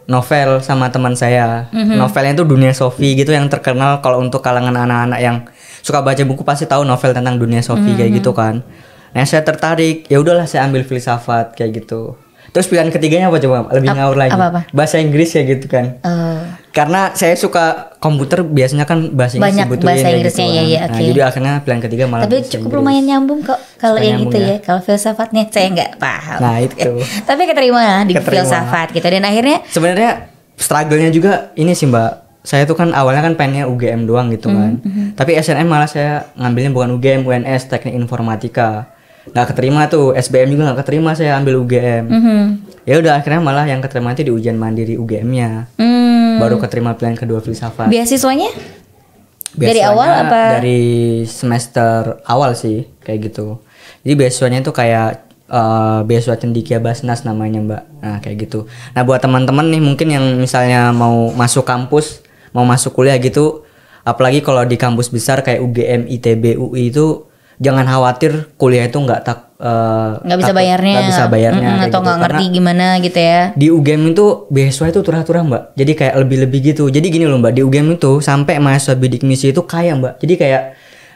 novel 0.06 0.62
sama 0.62 0.88
teman 0.90 1.18
saya. 1.18 1.68
Mhm. 1.72 1.98
Novelnya 1.98 2.34
itu 2.34 2.46
Dunia 2.46 2.72
Sofi 2.72 3.16
gitu 3.16 3.32
yang 3.32 3.50
terkenal 3.50 4.00
kalau 4.00 4.22
untuk 4.22 4.40
kalangan 4.40 4.78
anak-anak 4.78 5.20
yang 5.20 5.38
suka 5.82 6.00
baca 6.00 6.22
buku 6.22 6.42
pasti 6.42 6.64
tahu 6.64 6.84
novel 6.84 7.12
tentang 7.12 7.36
Dunia 7.36 7.60
Sofi 7.60 7.92
Mhm. 7.92 7.98
kayak 7.98 8.12
gitu 8.16 8.32
kan. 8.32 8.64
Nah 9.16 9.24
saya 9.24 9.42
tertarik, 9.42 10.06
ya 10.06 10.20
udahlah 10.20 10.44
saya 10.44 10.68
ambil 10.68 10.84
filsafat 10.84 11.56
kayak 11.56 11.82
gitu. 11.82 12.20
Terus 12.46 12.68
pilihan 12.68 12.88
ketiganya 12.88 13.28
apa 13.28 13.36
coba? 13.38 13.68
Lebih 13.70 13.90
ngawur 13.90 14.16
lagi. 14.18 14.32
apa-apa? 14.32 14.62
Bahasa 14.70 14.96
Inggris 14.98 15.28
kayak 15.30 15.48
gitu 15.50 15.66
kan. 15.68 15.96
Eh, 15.98 16.40
Karena 16.70 17.12
saya 17.12 17.32
suka 17.34 17.64
komputer 17.98 18.44
biasanya 18.44 18.84
kan 18.84 19.12
bahasa 19.12 19.36
Inggris 19.36 19.56
Banyak 19.56 19.68
bahasa 19.82 20.08
Inggrisnya, 20.10 20.44
gitu 20.44 20.52
iya, 20.52 20.56
kan. 20.56 20.66
iya, 20.66 20.80
Nah, 20.82 20.92
oke. 20.94 21.04
jadi 21.06 21.20
akhirnya 21.22 21.54
pilihan 21.60 21.82
ketiga 21.82 22.04
malah 22.06 22.24
tapi 22.24 22.38
cukup 22.44 22.56
Inggris. 22.62 22.76
lumayan 22.78 23.04
nyambung 23.06 23.40
kok 23.42 23.60
kalau 23.78 23.98
yang 23.98 24.20
itu 24.22 24.36
ya. 24.36 24.48
ya. 24.50 24.58
Kalau 24.62 24.80
filsafatnya 24.82 25.44
saya 25.50 25.68
nggak 25.70 25.92
paham. 25.96 26.38
Nah, 26.38 26.56
itu. 26.62 26.92
tapi 27.28 27.42
keterima 27.46 27.84
di 28.02 28.14
Keterima. 28.14 28.32
filsafat 28.38 28.88
gitu 28.92 29.08
dan 29.10 29.24
akhirnya 29.26 29.58
Sebenarnya 29.66 30.12
struggle-nya 30.54 31.10
juga 31.10 31.34
ini 31.54 31.72
sih 31.72 31.88
Mbak. 31.88 32.12
Saya 32.42 32.64
tuh 32.64 32.76
kan 32.76 32.92
awalnya 32.92 33.20
kan 33.22 33.34
pengennya 33.34 33.66
UGM 33.66 34.06
doang 34.06 34.30
gitu 34.30 34.48
kan. 34.48 34.80
Tapi 35.12 35.36
SNM 35.36 35.66
malah 35.66 35.88
saya 35.88 36.30
ngambilnya 36.36 36.70
bukan 36.70 36.94
UGM, 36.94 37.24
UNS 37.24 37.68
Teknik 37.68 37.96
Informatika. 37.96 38.95
Nggak 39.32 39.46
keterima 39.54 39.82
tuh, 39.90 40.14
SBM 40.14 40.54
juga 40.54 40.62
nggak 40.70 40.80
keterima 40.86 41.12
saya 41.18 41.38
ambil 41.40 41.62
UGM. 41.66 42.06
mhm. 42.10 42.44
Ya 42.86 43.02
udah 43.02 43.18
akhirnya 43.18 43.42
malah 43.42 43.66
yang 43.66 43.82
keterima 43.82 44.14
itu 44.14 44.30
di 44.30 44.34
ujian 44.34 44.62
mandiri 44.62 44.94
UGM-nya. 44.94 45.74
Hmm, 45.82 46.38
Baru 46.38 46.62
keterima 46.62 46.94
pilihan 46.94 47.18
kedua 47.18 47.42
filsafat. 47.42 47.90
beasiswanya 47.90 48.54
Dari 49.58 49.82
Beasiswanya 49.82 49.90
awal 49.90 50.10
apa? 50.30 50.42
Dari 50.62 50.82
semester 51.26 52.22
awal 52.30 52.54
sih 52.54 52.86
kayak 53.02 53.34
gitu. 53.34 53.58
Jadi 54.06 54.14
beasiswanya 54.14 54.62
itu 54.62 54.70
kayak 54.70 55.26
eh, 55.50 56.00
beasiswa 56.06 56.38
cendikia 56.38 56.78
basnas 56.78 57.26
namanya 57.26 57.58
mbak. 57.66 57.84
Nah 58.06 58.18
kayak 58.22 58.38
gitu. 58.46 58.70
Nah 58.94 59.02
buat 59.02 59.18
teman-teman 59.18 59.66
nih 59.66 59.82
mungkin 59.82 60.08
yang 60.14 60.26
misalnya 60.38 60.94
mau 60.94 61.34
masuk 61.34 61.66
kampus, 61.66 62.22
mau 62.54 62.70
masuk 62.70 62.94
kuliah 62.94 63.18
gitu, 63.18 63.66
apalagi 64.06 64.46
kalau 64.46 64.62
di 64.62 64.78
kampus 64.78 65.10
besar 65.10 65.42
kayak 65.42 65.66
UGM, 65.66 66.06
ITB, 66.06 66.62
UI 66.62 66.94
itu 66.94 67.26
jangan 67.58 67.86
khawatir 67.86 68.32
kuliah 68.56 68.86
itu 68.86 68.98
nggak 68.98 69.22
tak 69.22 69.40
eh, 69.56 70.10
nggak 70.22 70.38
bisa 70.38 70.48
takut- 70.48 70.60
bayarnya. 70.60 70.94
Nggak 70.94 71.10
bisa 71.10 71.24
bayarnya 71.26 71.60
Mm-mm, 71.62 71.72
kayak 71.72 71.86
atau 71.86 71.92
gitu. 71.94 72.06
nggak 72.06 72.18
Karena 72.18 72.38
ngerti 72.38 72.46
gimana 72.52 72.86
gitu 73.00 73.20
ya. 73.22 73.42
di 73.54 73.68
UGM 73.70 74.02
itu 74.12 74.26
beasiswa 74.50 74.86
itu 74.88 75.00
turah-turah 75.00 75.42
mbak. 75.42 75.64
Jadi 75.74 75.92
kayak 75.94 76.16
lebih-lebih 76.18 76.60
gitu. 76.66 76.84
Jadi 76.88 77.08
gini 77.08 77.24
loh 77.24 77.38
mbak. 77.38 77.52
Di 77.52 77.62
UGM 77.62 77.96
itu 77.96 78.20
sampai 78.20 78.58
mahasiswa 78.58 78.94
bidik 78.94 79.22
misi 79.22 79.50
itu 79.50 79.62
kaya 79.62 79.94
mbak. 79.94 80.20
Jadi 80.20 80.34
kayak 80.36 80.64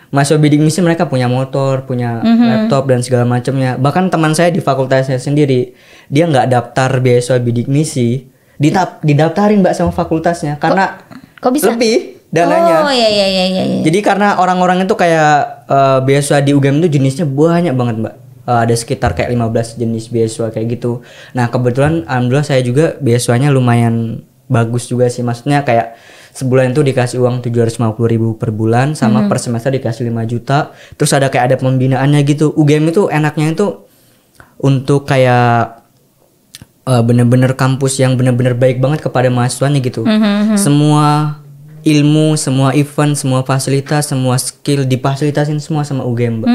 mahasiswa 0.10 0.38
bidik 0.38 0.58
misi 0.58 0.80
mereka 0.80 1.06
punya 1.06 1.28
motor 1.28 1.84
punya 1.84 2.20
laptop 2.24 2.88
dan 2.88 3.00
segala 3.00 3.24
macamnya. 3.24 3.76
Bahkan 3.76 4.08
teman 4.08 4.32
saya 4.32 4.50
di 4.50 4.60
fakultas 4.60 5.06
saya 5.06 5.18
sendiri 5.18 5.76
dia 6.08 6.26
nggak 6.26 6.48
daftar 6.48 6.98
beasiswa 6.98 7.38
bidik 7.38 7.68
misi. 7.68 8.26
Ditap 8.56 9.00
didaftarin 9.02 9.60
mbak 9.60 9.72
sama 9.72 9.90
fakultasnya. 9.90 10.56
Karena 10.58 11.00
kok 11.38 11.52
bisa? 11.52 11.72
lebih 11.72 12.19
dananya 12.30 12.86
oh 12.86 12.94
iya 12.94 13.10
iya 13.10 13.28
iya 13.28 13.46
iya 13.50 13.64
iya. 13.66 13.82
jadi 13.82 14.00
karena 14.06 14.38
orang-orang 14.38 14.86
itu 14.86 14.94
kayak 14.94 15.66
eh, 15.66 16.00
beasiswa 16.06 16.42
di 16.46 16.54
UGM 16.54 16.82
itu 16.86 17.00
jenisnya 17.00 17.26
banyak 17.26 17.74
banget 17.74 17.96
mbak. 18.06 18.16
Eh, 18.50 18.60
ada 18.66 18.74
sekitar 18.74 19.14
kayak 19.14 19.30
15 19.30 19.78
jenis 19.78 20.10
beasiswa 20.10 20.50
kayak 20.50 20.68
gitu. 20.74 21.06
Nah 21.38 21.54
kebetulan 21.54 22.02
alhamdulillah 22.10 22.48
saya 22.50 22.66
juga 22.66 22.98
beasiswanya 22.98 23.54
lumayan 23.54 24.26
bagus 24.50 24.90
juga 24.90 25.06
sih. 25.06 25.22
Maksudnya 25.22 25.62
kayak 25.62 25.94
sebulan 26.34 26.74
itu 26.74 26.82
dikasih 26.82 27.22
uang 27.22 27.46
750 27.46 27.78
ribu 28.10 28.42
per 28.42 28.50
bulan 28.50 28.98
sama 28.98 29.30
per 29.30 29.38
semester 29.38 29.70
dikasih 29.70 30.10
5 30.10 30.26
juta. 30.26 30.74
Terus 30.98 31.12
ada 31.14 31.30
kayak 31.30 31.46
ada 31.54 31.56
pembinaannya 31.62 32.26
gitu. 32.26 32.50
UGM 32.58 32.90
itu 32.90 33.06
enaknya 33.14 33.54
itu 33.54 33.86
untuk 34.58 35.06
kayak 35.06 35.86
eh, 36.90 37.04
bener-bener 37.06 37.54
kampus 37.54 38.02
yang 38.02 38.18
bener-bener 38.18 38.58
baik 38.58 38.82
banget 38.82 39.06
kepada 39.06 39.30
mahasiswanya 39.30 39.78
gitu. 39.78 40.10
Semua 40.58 41.38
ilmu, 41.82 42.36
semua 42.36 42.72
event, 42.72 43.14
semua 43.14 43.42
fasilitas, 43.42 44.08
semua 44.08 44.36
skill 44.36 44.84
difasilitasin 44.84 45.58
semua 45.58 45.82
sama 45.82 46.04
UGM, 46.04 46.42
Mbak. 46.42 46.50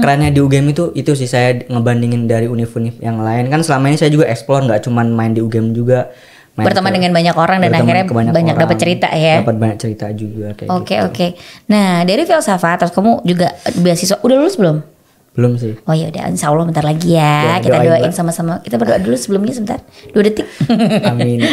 Kerennya 0.00 0.30
di 0.30 0.40
UGM 0.40 0.66
itu 0.68 0.84
itu 0.94 1.12
sih 1.12 1.24
saya 1.24 1.60
ngebandingin 1.62 2.24
dari 2.24 2.46
univ-univ 2.46 2.96
yang 2.98 3.20
lain. 3.20 3.46
Kan 3.46 3.60
selama 3.60 3.88
ini 3.88 3.96
saya 3.96 4.08
juga 4.08 4.24
explore 4.24 4.64
nggak 4.64 4.80
cuman 4.82 5.10
main 5.10 5.30
di 5.30 5.40
UGM 5.40 5.72
juga. 5.72 6.08
main 6.50 6.66
Berteman 6.66 6.90
ke- 6.90 6.96
dengan 6.98 7.12
banyak 7.14 7.36
orang 7.36 7.58
dan 7.60 7.70
akhirnya 7.70 8.04
banyak 8.04 8.32
banyak 8.32 8.56
dapat 8.58 8.76
cerita 8.76 9.08
ya. 9.12 9.38
Dapat 9.40 9.56
banyak 9.56 9.78
cerita 9.78 10.06
juga 10.10 10.56
kayak 10.56 10.70
Oke 10.72 10.96
gitu. 10.96 11.06
oke. 11.06 11.26
Nah 11.68 12.02
dari 12.02 12.22
filsafat 12.24 12.76
terus 12.80 12.92
kamu 12.92 13.22
juga 13.22 13.54
beasiswa 13.76 14.18
udah 14.18 14.36
lulus 14.36 14.56
belum? 14.58 14.82
Belum 15.30 15.54
sih. 15.54 15.78
Oh 15.86 15.94
ya 15.94 16.10
udah 16.10 16.26
insya 16.26 16.50
Allah 16.50 16.66
bentar 16.66 16.82
lagi 16.82 17.14
ya. 17.14 17.58
Ya, 17.58 17.62
Kita 17.62 17.78
doain, 17.78 18.02
doain 18.02 18.10
sama-sama. 18.10 18.58
Kita 18.66 18.74
berdoa 18.76 18.98
dulu 18.98 19.14
sebelumnya 19.14 19.54
sebentar. 19.54 19.78
Dua 20.10 20.22
detik. 20.26 20.46
Amin. 21.10 21.46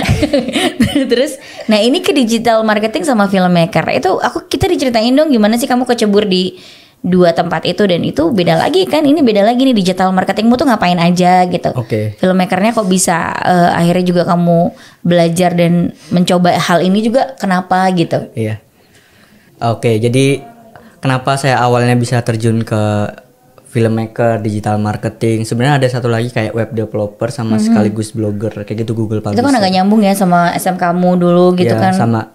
Terus, 1.12 1.38
nah 1.70 1.78
ini 1.78 2.02
ke 2.02 2.10
digital 2.10 2.66
marketing 2.66 3.06
sama 3.06 3.30
filmmaker 3.30 3.86
itu 3.94 4.18
aku 4.18 4.50
kita 4.50 4.66
diceritain 4.66 5.14
dong 5.14 5.30
gimana 5.30 5.62
sih 5.62 5.70
kamu 5.70 5.86
kecebur 5.86 6.26
di 6.26 6.58
dua 7.06 7.30
tempat 7.30 7.62
itu 7.70 7.86
dan 7.86 8.02
itu 8.02 8.34
beda 8.34 8.58
lagi 8.58 8.90
kan 8.90 9.06
ini 9.06 9.22
beda 9.22 9.46
lagi 9.46 9.62
nih 9.62 9.78
digital 9.78 10.10
marketingmu 10.10 10.58
tuh 10.58 10.66
ngapain 10.66 10.98
aja 10.98 11.46
gitu. 11.46 11.70
Oke. 11.78 12.18
Filmmakernya 12.18 12.74
kok 12.74 12.90
bisa 12.90 13.30
eh, 13.46 13.70
akhirnya 13.78 14.06
juga 14.10 14.26
kamu 14.26 14.74
belajar 15.06 15.54
dan 15.54 15.94
mencoba 16.10 16.58
hal 16.58 16.82
ini 16.82 17.06
juga 17.06 17.38
kenapa 17.38 17.86
gitu? 17.94 18.34
Iya. 18.34 18.58
Oke, 19.58 20.02
jadi 20.02 20.42
kenapa 20.98 21.38
saya 21.38 21.62
awalnya 21.62 21.94
bisa 21.94 22.22
terjun 22.26 22.66
ke 22.66 22.82
filmmaker, 23.78 24.42
digital 24.42 24.76
marketing? 24.78 25.46
Sebenarnya 25.46 25.78
ada 25.78 25.88
satu 25.88 26.08
lagi 26.08 26.28
kayak 26.28 26.52
web 26.52 26.70
developer 26.72 27.30
sama 27.30 27.56
sekaligus 27.58 28.10
blogger 28.10 28.50
kayak 28.58 28.82
gitu 28.82 28.92
Google 28.92 29.22
Mhm. 29.22 29.30
Itu 29.30 29.38
kan 29.38 29.46
Publisher. 29.46 29.62
agak 29.62 29.72
nyambung 29.72 30.02
ya 30.02 30.14
sama 30.14 30.50
SM 30.52 30.76
kamu 30.76 31.10
dulu 31.16 31.54
gitu 31.54 31.70
Ya, 31.70 31.78
kan. 31.80 31.94
sama 31.94 32.34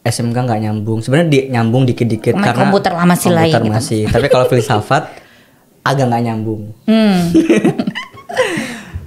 SMK 0.00 0.38
nggak 0.38 0.60
nyambung. 0.62 1.02
Sebenarnya 1.02 1.26
di, 1.26 1.38
nyambung 1.50 1.82
dikit-dikit 1.82 2.38
karena 2.38 2.54
komputer 2.56 2.94
lah 2.94 3.02
masih 3.04 3.34
lah 3.34 3.42
ya 3.42 3.58
komputer 3.58 3.62
gitu. 3.64 3.74
masih. 3.74 4.00
Tapi 4.06 4.26
kalau 4.28 4.46
filsafat 4.46 5.02
agak 5.84 6.04
nggak 6.06 6.22
nyambung. 6.24 6.62
Hmm. 6.86 7.18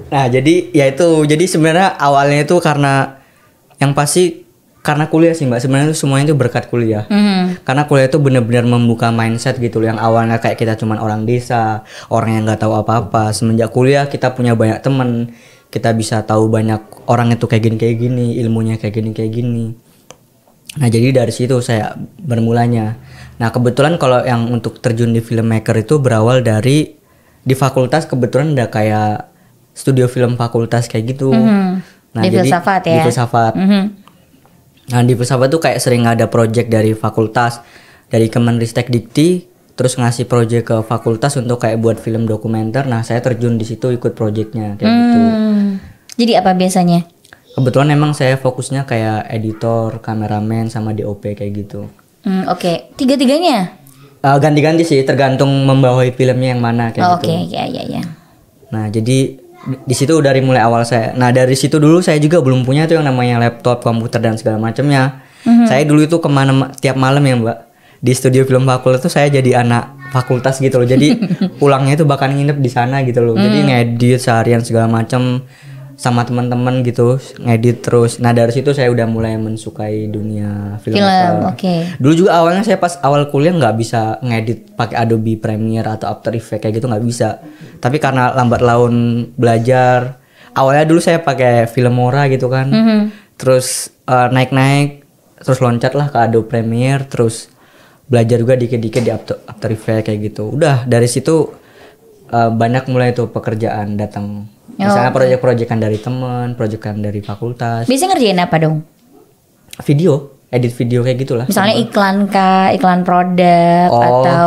Nah, 0.10 0.26
jadi 0.26 0.74
ya 0.74 0.90
itu. 0.90 1.06
Jadi 1.24 1.46
sebenarnya 1.46 1.94
awalnya 1.94 2.42
itu 2.42 2.58
karena 2.58 3.22
yang 3.78 3.94
pasti 3.94 4.42
karena 4.80 5.12
kuliah 5.12 5.36
sih, 5.36 5.44
Mbak. 5.44 5.60
Sebenarnya 5.60 5.88
itu 5.92 5.98
semuanya 6.00 6.32
itu 6.32 6.38
berkat 6.40 6.72
kuliah. 6.72 7.04
Hmm. 7.12 7.60
Karena 7.68 7.84
kuliah 7.84 8.08
itu 8.08 8.16
benar-benar 8.16 8.64
membuka 8.64 9.12
mindset 9.12 9.60
gitu 9.60 9.84
loh. 9.84 9.92
Yang 9.92 10.00
awalnya 10.00 10.40
kayak 10.40 10.56
kita 10.56 10.80
cuman 10.80 11.04
orang 11.04 11.28
desa, 11.28 11.84
orang 12.08 12.40
yang 12.40 12.44
nggak 12.48 12.64
tahu 12.64 12.74
apa-apa. 12.80 13.36
Semenjak 13.36 13.76
kuliah 13.76 14.08
kita 14.08 14.32
punya 14.32 14.56
banyak 14.56 14.80
temen, 14.80 15.36
kita 15.68 15.92
bisa 15.92 16.24
tahu 16.24 16.48
banyak 16.48 16.80
orang 17.12 17.36
itu 17.36 17.46
kayak 17.46 17.64
gini 17.68 17.76
kayak 17.76 17.98
gini, 18.00 18.26
ilmunya 18.40 18.80
kayak 18.80 18.94
gini 18.96 19.10
kayak 19.12 19.32
gini. 19.36 19.66
Nah 20.80 20.88
jadi 20.88 21.12
dari 21.12 21.34
situ 21.36 21.60
saya 21.60 21.98
bermulanya. 22.22 22.96
Nah 23.42 23.52
kebetulan 23.52 24.00
kalau 24.00 24.24
yang 24.24 24.48
untuk 24.48 24.80
terjun 24.80 25.12
di 25.12 25.20
filmmaker 25.20 25.76
itu 25.76 26.00
berawal 26.00 26.40
dari 26.40 26.96
di 27.44 27.56
fakultas 27.58 28.06
kebetulan 28.08 28.54
ada 28.56 28.70
kayak 28.70 29.28
studio 29.76 30.06
film 30.08 30.40
fakultas 30.40 30.88
kayak 30.88 31.18
gitu. 31.18 31.36
Mhm. 31.36 32.00
Di 32.10 32.30
filsafat 32.34 32.82
Di 32.86 32.92
ya? 32.94 33.04
filsafat. 33.06 33.54
Mhm. 33.54 33.84
Nah 34.90 35.02
di 35.06 35.14
filsafat 35.14 35.48
tuh 35.50 35.62
kayak 35.62 35.80
sering 35.80 36.04
ada 36.06 36.26
project 36.26 36.68
dari 36.68 36.98
fakultas 36.98 37.62
dari 38.10 38.26
Kemenristek 38.28 38.90
Dikti 38.90 39.46
terus 39.78 39.96
ngasih 39.96 40.28
project 40.28 40.64
ke 40.68 40.78
fakultas 40.84 41.40
untuk 41.40 41.64
kayak 41.64 41.80
buat 41.80 41.98
film 42.02 42.28
dokumenter. 42.28 42.84
Nah 42.84 43.00
saya 43.00 43.24
terjun 43.24 43.56
di 43.56 43.64
situ 43.64 43.96
ikut 43.96 44.12
projectnya 44.12 44.76
kayak 44.76 44.92
gitu. 44.92 45.20
Hmm. 45.20 45.68
Jadi 46.20 46.32
apa 46.36 46.52
biasanya? 46.52 47.08
Kebetulan 47.56 47.96
emang 47.96 48.12
saya 48.12 48.36
fokusnya 48.36 48.84
kayak 48.84 49.32
editor, 49.32 50.04
kameramen 50.04 50.68
sama 50.68 50.92
DOP 50.92 51.32
kayak 51.32 51.54
gitu. 51.56 51.88
Hmm, 52.28 52.44
Oke, 52.52 52.92
tiga-tiganya. 53.00 53.80
Eh, 54.20 54.38
ganti-ganti 54.44 54.84
sih 54.84 55.00
tergantung 55.08 55.48
membawahi 55.64 56.12
filmnya 56.12 56.52
yang 56.52 56.60
mana 56.60 56.92
kayak 56.92 57.08
Oh, 57.08 57.16
gitu. 57.24 57.32
Oke, 57.32 57.36
ya 57.56 57.64
ya 57.64 57.84
ya. 57.88 58.04
Nah 58.76 58.92
jadi 58.92 59.40
di- 59.80 59.94
situ 59.94 60.14
dari 60.20 60.40
mulai 60.40 60.60
awal 60.60 60.84
saya. 60.84 61.14
Nah 61.14 61.30
dari 61.30 61.54
situ 61.54 61.76
dulu 61.76 62.00
saya 62.00 62.18
juga 62.18 62.40
belum 62.40 62.62
punya 62.62 62.86
tuh 62.86 62.96
yang 62.96 63.06
namanya 63.06 63.40
laptop, 63.40 63.80
komputer 63.80 64.20
dan 64.20 64.36
segala 64.36 64.58
macamnya. 64.58 65.22
Saya 65.66 65.84
dulu 65.84 66.02
itu 66.02 66.18
ke 66.18 66.28
mana 66.28 66.52
ma- 66.52 66.72
tiap 66.74 66.96
malam 66.96 67.22
ya 67.22 67.36
mbak 67.36 67.58
di 67.98 68.12
studio 68.12 68.44
film 68.44 68.64
fakultas 68.64 69.02
tuh 69.02 69.10
saya 69.10 69.28
jadi 69.30 69.60
anak 69.60 69.84
fakultas 70.10 70.58
gitu 70.58 70.78
loh. 70.78 70.86
Jadi 70.86 71.16
pulangnya 71.60 71.94
itu 71.94 72.04
bahkan 72.04 72.30
nginep 72.30 72.58
di 72.58 72.68
sana 72.68 73.02
gitu 73.02 73.22
loh. 73.22 73.36
Jadi 73.36 73.58
ngedit 73.62 74.18
seharian 74.18 74.60
segala 74.60 74.88
macam 74.90 75.44
sama 76.00 76.24
teman-teman 76.24 76.80
gitu 76.88 77.20
ngedit 77.44 77.84
terus. 77.84 78.24
Nah 78.24 78.32
dari 78.32 78.56
situ 78.56 78.72
saya 78.72 78.88
udah 78.88 79.04
mulai 79.04 79.36
mensukai 79.36 80.08
dunia 80.08 80.80
film. 80.80 80.96
Film, 80.96 81.36
oke. 81.44 82.00
Dulu 82.00 82.14
juga 82.16 82.40
awalnya 82.40 82.64
saya 82.64 82.80
pas 82.80 82.96
awal 83.04 83.28
kuliah 83.28 83.52
nggak 83.52 83.76
bisa 83.76 84.16
ngedit 84.24 84.80
pakai 84.80 84.96
Adobe 84.96 85.36
Premiere 85.36 85.92
atau 85.92 86.08
After 86.08 86.32
Effects 86.32 86.64
kayak 86.64 86.80
gitu 86.80 86.88
nggak 86.88 87.04
bisa. 87.04 87.44
Tapi 87.84 88.00
karena 88.00 88.32
lambat 88.32 88.64
laun 88.64 89.28
belajar, 89.36 90.24
awalnya 90.56 90.88
dulu 90.88 91.04
saya 91.04 91.20
pakai 91.20 91.68
Filmora 91.68 92.32
gitu 92.32 92.48
kan. 92.48 92.72
Mhm. 92.72 93.00
Terus 93.36 93.92
eh, 94.08 94.28
naik-naik, 94.32 95.04
terus 95.44 95.60
loncat 95.60 96.00
lah 96.00 96.08
ke 96.08 96.16
Adobe 96.16 96.48
Premiere, 96.48 97.12
terus 97.12 97.52
belajar 98.08 98.40
juga 98.40 98.56
dikit-dikit 98.56 99.04
di 99.04 99.12
After, 99.12 99.36
After 99.52 99.68
Effects 99.68 100.08
kayak 100.08 100.32
gitu. 100.32 100.48
Udah 100.56 100.88
dari 100.88 101.12
situ 101.12 101.52
eh, 102.32 102.52
banyak 102.56 102.88
mulai 102.88 103.12
tuh 103.12 103.28
pekerjaan 103.28 104.00
datang. 104.00 104.48
Oh, 104.72 104.86
Misalnya 104.86 105.12
proyek-proyekan 105.12 105.78
dari 105.78 105.98
teman, 105.98 106.54
proyekan 106.54 107.00
dari 107.00 107.20
fakultas, 107.20 107.84
Biasanya 107.84 108.10
ngerjain 108.14 108.40
apa 108.40 108.56
dong? 108.58 108.76
video, 109.80 110.12
edit 110.50 110.74
video 110.74 111.00
kayak 111.02 111.18
gitulah. 111.20 111.46
Misalnya 111.46 111.76
iklan 111.78 112.28
kah, 112.28 112.70
iklan 112.70 113.02
produk 113.02 113.88
Oh. 113.88 114.04
atau 114.04 114.46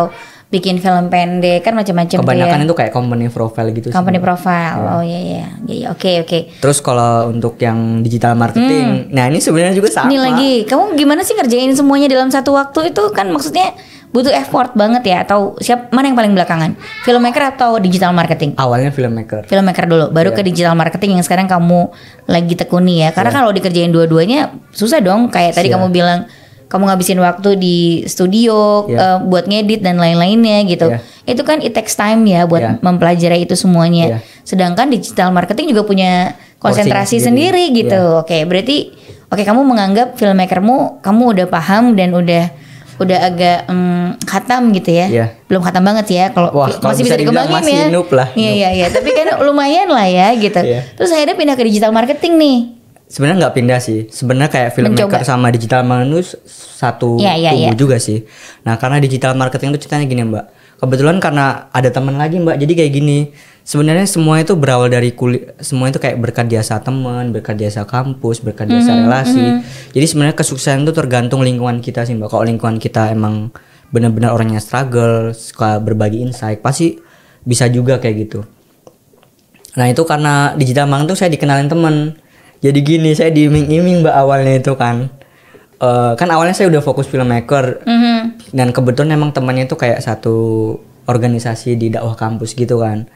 bikin 0.48 0.76
film 0.76 1.08
pendek 1.08 1.64
kan 1.64 1.72
macam-macam 1.72 2.20
Kebanyakan 2.20 2.58
ya. 2.60 2.64
itu 2.68 2.74
kayak 2.76 2.92
company 2.92 3.24
profile 3.26 3.72
gitu 3.72 3.88
sih. 3.88 3.96
Company 3.96 4.20
profile. 4.20 4.76
Oh 4.92 5.00
iya 5.00 5.16
iya. 5.16 5.44
Iya 5.64 5.74
iya. 5.74 5.86
Oke 5.88 6.20
oke. 6.20 6.60
Terus 6.60 6.84
kalau 6.84 7.32
untuk 7.32 7.56
yang 7.56 8.04
digital 8.04 8.36
marketing, 8.36 9.08
nah 9.08 9.24
ini 9.24 9.40
sebenarnya 9.40 9.72
juga 9.72 9.88
sama. 9.88 10.04
Hmm. 10.04 10.12
Ini 10.12 10.18
lagi, 10.20 10.52
kamu 10.68 10.82
gimana 10.94 11.24
sih 11.24 11.32
ngerjain 11.32 11.72
semuanya 11.72 12.12
dalam 12.12 12.28
satu 12.28 12.52
waktu 12.52 12.92
itu 12.92 13.00
kan 13.10 13.32
maksudnya 13.32 13.72
butuh 14.12 14.28
effort 14.28 14.76
banget 14.76 15.09
ya 15.09 15.25
atau 15.25 15.57
siap 15.57 15.88
mana 15.88 16.12
yang 16.12 16.16
paling 16.16 16.37
belakangan? 16.37 16.76
Filmmaker 17.02 17.57
atau 17.57 17.81
digital 17.81 18.12
marketing? 18.12 18.52
Awalnya 18.61 18.92
filmmaker. 18.92 19.49
Filmmaker 19.49 19.88
dulu, 19.88 20.12
baru 20.12 20.37
ke 20.37 20.45
digital 20.45 20.76
marketing 20.76 21.16
yang 21.16 21.25
sekarang 21.25 21.49
kamu 21.49 21.88
lagi 22.28 22.52
tekuni 22.52 23.02
ya. 23.02 23.16
Karena 23.16 23.33
kalau 23.33 23.49
dikerjain 23.50 23.88
dua-duanya 23.88 24.52
susah 24.71 25.00
dong. 25.00 25.33
Kayak 25.33 25.57
tadi 25.57 25.73
Iya. 25.73 25.81
kamu 25.81 25.88
bilang 25.88 26.28
kamu 26.69 26.88
ngabisin 26.88 27.21
waktu 27.21 27.50
di 27.57 27.78
studio 28.04 28.85
Iya. 28.85 28.97
eh, 28.97 29.19
buat 29.25 29.45
ngedit 29.49 29.81
dan 29.81 29.97
lain-lainnya 29.97 30.61
gitu. 30.69 30.92
Iya. 30.92 31.00
Itu 31.25 31.45
kan 31.45 31.64
it 31.64 31.73
takes 31.73 31.97
time 31.97 32.28
ya 32.28 32.45
buat 32.45 32.61
Iya. 32.61 32.73
mempelajari 32.85 33.49
itu 33.49 33.57
semuanya. 33.57 34.16
Iya. 34.16 34.19
Sedangkan 34.45 34.92
digital 34.92 35.33
marketing 35.33 35.73
juga 35.73 35.88
punya 35.88 36.37
konsentrasi 36.61 37.16
sendiri, 37.16 37.73
sendiri. 37.73 37.88
gitu. 37.88 38.21
Oke, 38.21 38.45
berarti 38.45 38.92
oke 39.33 39.40
kamu 39.40 39.64
menganggap 39.64 40.21
filmmakermu 40.21 41.00
kamu 41.00 41.23
udah 41.33 41.47
paham 41.49 41.97
dan 41.97 42.12
udah 42.12 42.52
udah 43.00 43.18
agak 43.25 43.58
mm, 43.68 44.25
khatam 44.25 44.72
gitu 44.72 44.90
ya. 44.92 45.06
Iya. 45.08 45.26
Belum 45.49 45.61
khatam 45.61 45.82
banget 45.82 46.06
ya 46.12 46.25
kalau 46.30 46.52
masih 46.52 47.04
bisa 47.04 47.14
bisa 47.14 47.16
dikembangin 47.16 47.54
masih 47.56 47.76
ya. 47.76 47.87
noob 47.88 48.08
lah, 48.12 48.28
Iya 48.32 48.50
iya 48.52 48.68
iya, 48.72 48.87
tapi 48.88 49.12
kan 49.12 49.37
lumayan 49.46 49.88
lah 49.88 50.06
ya 50.08 50.32
gitu. 50.37 50.61
Iya. 50.61 50.84
Terus 50.96 51.11
akhirnya 51.12 51.37
pindah 51.37 51.56
ke 51.56 51.64
digital 51.64 51.92
marketing 51.92 52.34
nih. 52.37 52.58
Sebenarnya 53.12 53.44
nggak 53.44 53.54
pindah 53.61 53.78
sih. 53.80 54.08
Sebenarnya 54.08 54.49
kayak 54.49 54.70
filmmaker 54.72 55.04
Mencoba. 55.04 55.25
sama 55.25 55.52
digital 55.52 55.84
marketing 55.84 56.16
itu 56.16 56.25
satu 56.49 57.20
Iya, 57.20 57.32
iya, 57.37 57.50
tubuh 57.52 57.68
iya. 57.68 57.76
juga 57.76 57.96
sih. 58.00 58.25
Nah 58.64 58.80
karena 58.80 58.96
digital 58.99 59.37
marketing 59.37 59.76
itu 59.76 59.84
ceritanya 59.84 60.04
gini 60.08 60.22
mbak. 60.25 60.44
Kebetulan 60.82 61.22
karena 61.22 61.70
ada 61.70 61.88
teman 61.94 62.18
lagi 62.18 62.42
mbak. 62.42 62.58
Jadi 62.58 62.72
kayak 62.74 62.92
gini. 62.92 63.18
Sebenarnya 63.62 64.10
semua 64.10 64.42
itu 64.42 64.58
berawal 64.58 64.90
dari 64.90 65.14
kuliah. 65.14 65.54
Semua 65.62 65.86
itu 65.86 66.02
kayak 66.02 66.18
berkat 66.18 66.50
jasa 66.50 66.82
teman, 66.82 67.30
berkat 67.30 67.54
jasa 67.54 67.86
kampus, 67.86 68.42
berkat 68.42 68.66
jasa 68.66 68.90
relasi. 69.06 69.62
Jadi 69.94 70.06
sebenarnya 70.10 70.34
kesuksesan 70.34 70.82
itu 70.82 70.90
tergantung 70.90 71.46
lingkungan 71.46 71.78
kita 71.78 72.02
sih 72.02 72.18
mbak. 72.18 72.26
Kalau 72.26 72.42
lingkungan 72.42 72.82
kita 72.82 73.14
emang 73.14 73.54
benar-benar 73.94 74.34
orangnya 74.34 74.58
struggle, 74.58 75.30
suka 75.30 75.78
berbagi 75.78 76.26
insight, 76.26 76.58
pasti 76.58 76.98
bisa 77.46 77.70
juga 77.70 78.02
kayak 78.02 78.16
gitu. 78.26 78.42
Nah 79.78 79.86
itu 79.86 80.02
karena 80.02 80.58
digital 80.58 80.90
marketing 80.90 81.08
tuh 81.14 81.18
saya 81.18 81.30
dikenalin 81.32 81.68
temen 81.70 81.96
Jadi 82.62 82.78
gini 82.84 83.10
saya 83.16 83.34
diiming-iming 83.34 84.06
mbak 84.06 84.14
awalnya 84.14 84.54
itu 84.60 84.74
kan 84.78 85.10
Eh, 85.82 86.12
Kan 86.14 86.30
awalnya 86.30 86.54
saya 86.54 86.70
udah 86.70 86.78
fokus 86.78 87.10
filmmaker 87.10 87.82
Mhm. 87.82 88.21
Dan 88.52 88.71
kebetulan 88.71 89.16
emang 89.16 89.32
temannya 89.32 89.64
itu 89.64 89.75
kayak 89.75 90.04
satu 90.04 90.76
organisasi 91.02 91.75
di 91.75 91.88
dakwah 91.88 92.14
kampus 92.14 92.54
gitu 92.54 92.78
kan 92.78 93.09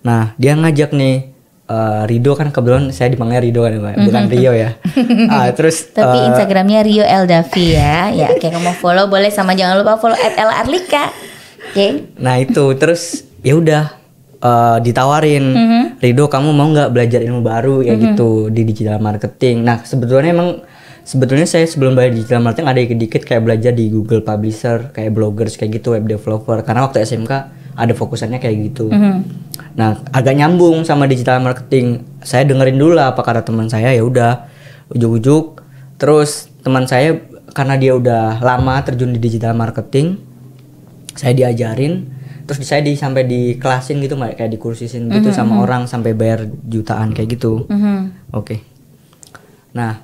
Nah 0.00 0.36
dia 0.38 0.54
ngajak 0.54 0.94
nih 0.94 1.32
eh, 1.66 2.02
Rido 2.06 2.38
kan 2.38 2.54
kebetulan 2.54 2.94
saya 2.94 3.10
dipanggil 3.10 3.42
Rido 3.42 3.66
kan 3.66 3.74
mbak 3.74 3.98
Bukan 4.06 4.24
Rio 4.30 4.52
ya 4.54 4.78
ah, 5.34 5.50
Terus 5.50 5.90
Tapi 5.90 6.16
eh, 6.22 6.26
Instagramnya 6.30 6.80
Rio 6.86 7.02
Eldavi 7.02 7.66
ya. 7.74 8.14
Ya, 8.14 8.26
oke 8.30 8.46
kamu 8.46 8.62
mau 8.62 8.76
follow 8.76 9.10
boleh 9.10 9.32
sama 9.32 9.58
jangan 9.58 9.82
lupa 9.82 9.98
follow 9.98 10.14
@larlika. 10.14 11.10
Oke. 11.66 12.14
Nah 12.22 12.38
itu 12.38 12.64
terus 12.78 13.26
ya 13.42 13.58
udah 13.58 13.90
eh, 14.38 14.76
ditawarin 14.84 15.44
Mhm. 15.50 15.82
Rido 15.98 16.28
kamu 16.28 16.52
mau 16.52 16.68
nggak 16.70 16.92
belajar 16.92 17.20
ilmu 17.24 17.40
baru 17.42 17.80
ya 17.82 17.96
gitu 17.96 18.52
di 18.52 18.62
digital 18.62 19.00
marketing. 19.00 19.64
Nah 19.64 19.82
sebetulnya 19.82 20.30
emang 20.30 20.62
sebetulnya 21.06 21.46
saya 21.46 21.64
sebelum 21.64 21.94
belajar 21.94 22.12
digital 22.18 22.42
marketing 22.42 22.66
ada 22.66 22.80
dikit 22.82 23.22
kayak 23.22 23.42
belajar 23.46 23.72
di 23.72 23.86
Google 23.88 24.26
Publisher 24.26 24.90
kayak 24.90 25.14
bloggers 25.14 25.54
kayak 25.54 25.78
gitu 25.78 25.94
web 25.94 26.10
developer 26.10 26.58
karena 26.66 26.82
waktu 26.82 27.06
SMK 27.06 27.32
ada 27.78 27.92
fokusannya 27.94 28.42
kayak 28.42 28.56
gitu. 28.74 28.90
Mhm. 28.90 29.18
Nah 29.78 30.02
agak 30.10 30.34
nyambung 30.34 30.82
sama 30.82 31.06
digital 31.06 31.38
marketing. 31.38 32.02
Saya 32.26 32.42
dengerin 32.42 32.74
dulu 32.74 32.98
lah 32.98 33.14
apa 33.14 33.22
kata 33.22 33.46
teman 33.46 33.70
saya 33.70 33.94
ya 33.94 34.02
udah 34.02 34.50
ujuk-ujuk. 34.90 35.62
Terus 35.96 36.50
teman 36.66 36.90
saya 36.90 37.16
karena 37.54 37.78
dia 37.78 37.94
udah 37.94 38.42
lama 38.42 38.74
terjun 38.84 39.14
di 39.14 39.20
digital 39.20 39.56
marketing, 39.56 40.20
saya 41.16 41.32
diajarin 41.32 42.16
terus 42.46 42.62
saya 42.62 42.78
di 42.78 42.94
sampai 42.94 43.26
di 43.26 43.58
kelasin 43.58 43.98
gitu 43.98 44.14
kayak 44.14 44.46
dikursisin 44.46 45.10
gitu 45.10 45.34
sama 45.34 45.58
orang 45.66 45.90
sampai 45.90 46.14
bayar 46.14 46.46
jutaan 46.46 47.10
kayak 47.10 47.34
gitu 47.34 47.66
Mhm. 47.66 48.30
oke 48.30 48.56
nah 49.74 49.98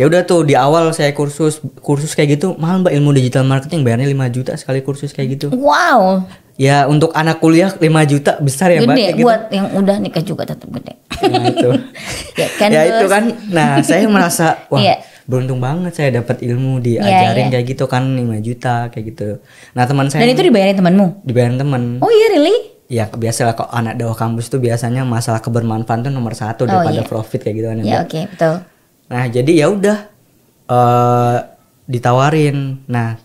ya 0.00 0.08
udah 0.08 0.24
tuh 0.24 0.40
di 0.42 0.56
awal 0.56 0.88
saya 0.90 1.12
kursus 1.12 1.60
kursus 1.78 2.12
kayak 2.12 2.34
gitu 2.34 2.56
mahal 2.56 2.80
mbak 2.80 2.90
ilmu 2.90 3.12
digital 3.12 3.44
marketing 3.44 3.84
bayarnya 3.84 4.08
5 4.08 4.32
juta 4.32 4.52
sekali 4.54 4.80
kursus 4.80 5.12
kayak 5.12 5.36
gitu 5.36 5.52
Wow. 5.52 6.24
ya 6.56 6.84
untuk 6.84 7.12
anak 7.12 7.36
kuliah 7.36 7.68
5 7.68 7.84
juta 8.06 8.36
besar 8.38 8.68
ya 8.70 8.80
mbak 8.80 8.90
Gede 8.90 9.02
kayak 9.02 9.12
gitu. 9.14 9.26
buat 9.26 9.42
yang 9.50 9.66
udah 9.74 9.96
nikah 9.98 10.22
juga 10.22 10.42
tetap 10.44 10.68
gede. 10.70 10.92
nah 11.22 11.44
itu 11.46 11.68
ya 12.40 12.48
kan. 12.54 12.68
ya 12.70 12.82
itu 12.88 13.06
kan 13.06 13.24
nah 13.50 13.68
saya 13.80 14.04
merasa 14.06 14.46
wah 14.72 14.80
Iya. 14.80 14.96
beruntung 15.22 15.60
banget 15.60 15.92
saya 15.94 16.10
dapat 16.14 16.40
ilmu 16.40 16.80
diajarin 16.80 17.46
iya. 17.46 17.52
kayak 17.52 17.66
gitu 17.68 17.84
kan 17.84 18.02
5 18.08 18.24
juta 18.40 18.88
kayak 18.88 19.04
gitu 19.06 19.28
nah 19.72 19.84
teman 19.84 20.08
saya 20.08 20.20
Dan 20.22 20.32
itu 20.32 20.42
dibayarin 20.42 20.74
temanmu. 20.74 21.06
dibayarin 21.22 21.56
temen 21.56 21.82
Oh 22.00 22.08
iya 22.08 22.26
really? 22.32 22.56
Ya 22.88 23.06
biasa 23.06 23.44
lah 23.44 23.54
kok 23.54 23.70
anak 23.70 23.94
dakwah 23.94 24.16
kampus 24.16 24.48
tuh 24.48 24.58
biasanya 24.58 25.06
masalah 25.06 25.38
kebermanfaatan 25.38 26.02
tuh 26.02 26.12
nomor 26.12 26.34
satu 26.34 26.64
Oh, 26.64 26.66
daripada 26.66 26.96
iya. 26.96 27.06
profit 27.06 27.38
kayak 27.38 27.54
gitu 27.54 27.66
kan 27.68 27.76
ya. 27.76 27.84
Ya 27.84 27.86
Mbak. 27.86 28.02
oke 28.02 28.20
betul. 28.26 28.54
Nah 29.10 29.26
jadi 29.26 29.52
ya 29.52 29.66
udah 29.68 29.98
eh 30.70 31.38
ditawarin. 31.90 32.86
Nah 32.86 33.18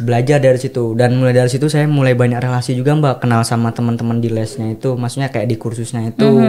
belajar 0.00 0.40
dari 0.40 0.56
situ. 0.56 0.96
Dan 0.96 1.20
mulai 1.20 1.36
dari 1.36 1.52
situ 1.52 1.68
saya 1.68 1.84
mulai 1.84 2.16
banyak 2.16 2.40
relasi 2.40 2.72
juga 2.72 2.96
mbak. 2.96 3.20
Kenal 3.20 3.44
sama 3.44 3.76
teman-teman 3.76 4.18
di 4.24 4.32
lesnya 4.32 4.72
itu. 4.72 4.96
Maksudnya 4.96 5.28
kayak 5.28 5.46
di 5.52 5.56
kursusnya 5.60 6.08
itu 6.08 6.40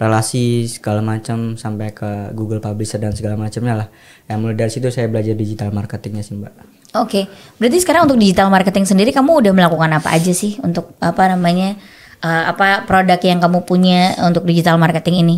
relasi 0.00 0.64
segala 0.64 1.04
macam 1.04 1.60
sampai 1.60 1.92
ke 1.92 2.32
Google 2.32 2.64
Publisher 2.64 2.96
dan 2.96 3.12
segala 3.12 3.36
macamnya 3.36 3.84
lah. 3.84 3.88
Ya 4.24 4.40
mulai 4.40 4.56
dari 4.56 4.72
situ 4.72 4.88
saya 4.88 5.06
belajar 5.12 5.36
digital 5.36 5.68
marketingnya 5.70 6.24
sih 6.24 6.34
mbak. 6.34 6.52
Oke, 6.96 7.28
berarti 7.60 7.84
sekarang 7.84 8.08
untuk 8.08 8.16
digital 8.16 8.48
marketing 8.48 8.88
sendiri 8.88 9.12
kamu 9.12 9.44
udah 9.44 9.52
melakukan 9.52 10.00
apa 10.00 10.16
aja 10.16 10.32
sih 10.32 10.56
untuk 10.64 10.96
apa 10.96 11.28
namanya 11.28 11.76
eh, 12.24 12.44
apa 12.48 12.88
produk 12.88 13.20
yang 13.20 13.36
kamu 13.36 13.68
punya 13.68 14.16
untuk 14.24 14.48
digital 14.48 14.80
marketing 14.80 15.20
ini? 15.20 15.36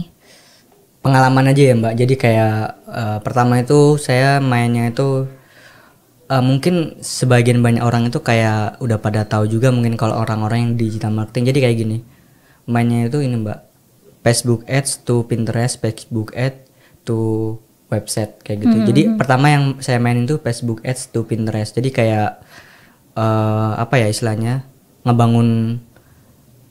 Pengalaman 1.02 1.50
aja 1.50 1.62
ya 1.73 1.75
mbak. 1.78 1.95
Jadi 1.95 2.14
kayak 2.19 2.59
eh, 2.90 3.19
pertama 3.23 3.62
itu 3.62 3.97
saya 4.00 4.43
mainnya 4.43 4.90
itu 4.90 5.26
eh, 6.31 6.43
mungkin 6.45 7.00
sebagian 7.00 7.61
banyak 7.64 7.83
orang 7.83 8.11
itu 8.11 8.21
kayak 8.21 8.81
udah 8.83 8.99
pada 9.00 9.25
tahu 9.25 9.49
juga 9.49 9.73
mungkin 9.73 9.95
kalau 9.95 10.19
orang-orang 10.21 10.59
yang 10.69 10.73
digital 10.75 11.14
marketing. 11.14 11.55
Jadi 11.55 11.59
kayak 11.64 11.76
gini 11.78 11.99
mainnya 12.69 13.09
itu 13.09 13.19
ini 13.25 13.37
mbak. 13.38 13.61
Facebook 14.19 14.67
Ads 14.69 15.09
to 15.09 15.25
Pinterest 15.25 15.81
Facebook 15.81 16.37
Ads 16.37 16.69
to 17.09 17.19
website 17.88 18.37
kayak 18.45 18.69
gitu. 18.69 18.76
Jadi 18.93 19.02
pertama 19.17 19.49
yang 19.49 19.64
saya 19.81 19.97
mainin 19.97 20.28
itu 20.28 20.37
Facebook 20.37 20.85
Ads 20.85 21.14
to 21.14 21.25
Pinterest. 21.25 21.73
Jadi 21.73 21.88
kayak 21.95 22.43
eh, 23.17 23.73
apa 23.78 23.95
ya 23.97 24.11
istilahnya 24.11 24.69
ngebangun 25.09 25.81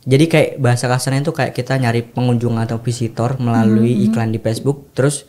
jadi 0.07 0.25
kayak 0.31 0.49
bahasa 0.63 0.87
kasarnya 0.87 1.19
itu 1.19 1.35
kayak 1.35 1.51
kita 1.51 1.75
nyari 1.75 1.99
pengunjung 1.99 2.55
atau 2.55 2.79
visitor 2.79 3.35
melalui 3.43 4.07
iklan 4.07 4.31
di 4.31 4.39
Facebook, 4.39 4.95
terus 4.95 5.27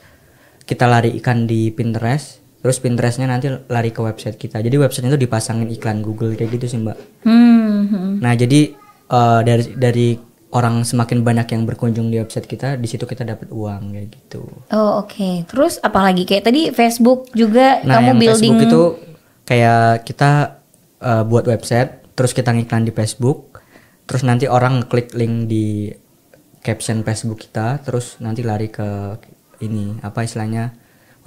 kita 0.62 0.86
lari 0.86 1.18
ikan 1.18 1.50
di 1.50 1.74
Pinterest, 1.74 2.38
terus 2.62 2.78
Pinterestnya 2.78 3.26
nanti 3.26 3.50
lari 3.66 3.90
ke 3.90 3.98
website 3.98 4.38
kita. 4.38 4.62
Jadi 4.62 4.78
website 4.78 5.10
itu 5.10 5.18
dipasangin 5.18 5.66
iklan 5.74 5.98
Google 5.98 6.38
kayak 6.38 6.54
gitu 6.54 6.70
sih 6.70 6.78
mbak. 6.78 6.94
Hmm, 7.26 7.90
hmm. 7.90 8.12
Nah 8.22 8.38
jadi 8.38 8.78
eh, 9.10 9.40
dari 9.42 9.64
dari 9.74 10.08
orang 10.54 10.86
semakin 10.86 11.26
banyak 11.26 11.58
yang 11.58 11.66
berkunjung 11.66 12.14
di 12.14 12.22
website 12.22 12.46
kita, 12.46 12.78
di 12.78 12.86
situ 12.86 13.02
kita 13.02 13.26
dapat 13.26 13.50
uang 13.50 13.98
kayak 13.98 14.14
gitu. 14.14 14.46
Oh 14.70 15.02
oke, 15.02 15.42
terus 15.50 15.82
apalagi 15.82 16.22
kayak 16.22 16.46
tadi 16.46 16.70
Facebook 16.70 17.26
juga 17.34 17.82
Nah 17.82 17.98
kamu 17.98 18.14
yang 18.14 18.18
building. 18.22 18.54
Facebook 18.54 18.70
itu 18.70 18.82
kayak 19.42 20.06
kita 20.06 20.62
eh, 21.02 21.22
buat 21.26 21.50
website, 21.50 22.14
terus 22.14 22.30
kita 22.30 22.54
ngiklan 22.54 22.86
di 22.86 22.94
Facebook, 22.94 23.58
terus 24.08 24.24
nanti 24.24 24.48
orang 24.48 24.88
klik 24.88 25.12
link 25.12 25.52
di 25.52 25.92
caption 26.64 27.04
Facebook 27.04 27.44
kita, 27.44 27.84
terus 27.84 28.16
nanti 28.24 28.40
lari 28.40 28.72
ke 28.72 29.20
ini 29.60 30.00
apa 30.00 30.24
istilahnya 30.24 30.72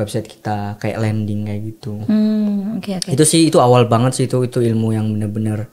website 0.01 0.25
kita 0.25 0.81
kayak 0.81 0.97
landing 0.97 1.45
kayak 1.45 1.61
gitu. 1.69 2.01
Hmm, 2.09 2.81
oke 2.81 2.89
oke. 2.97 3.09
Itu 3.13 3.23
sih 3.23 3.53
itu 3.53 3.61
awal 3.61 3.85
banget 3.85 4.17
sih 4.17 4.25
itu 4.25 4.41
itu 4.41 4.59
ilmu 4.65 4.97
yang 4.97 5.05
bener-bener 5.13 5.69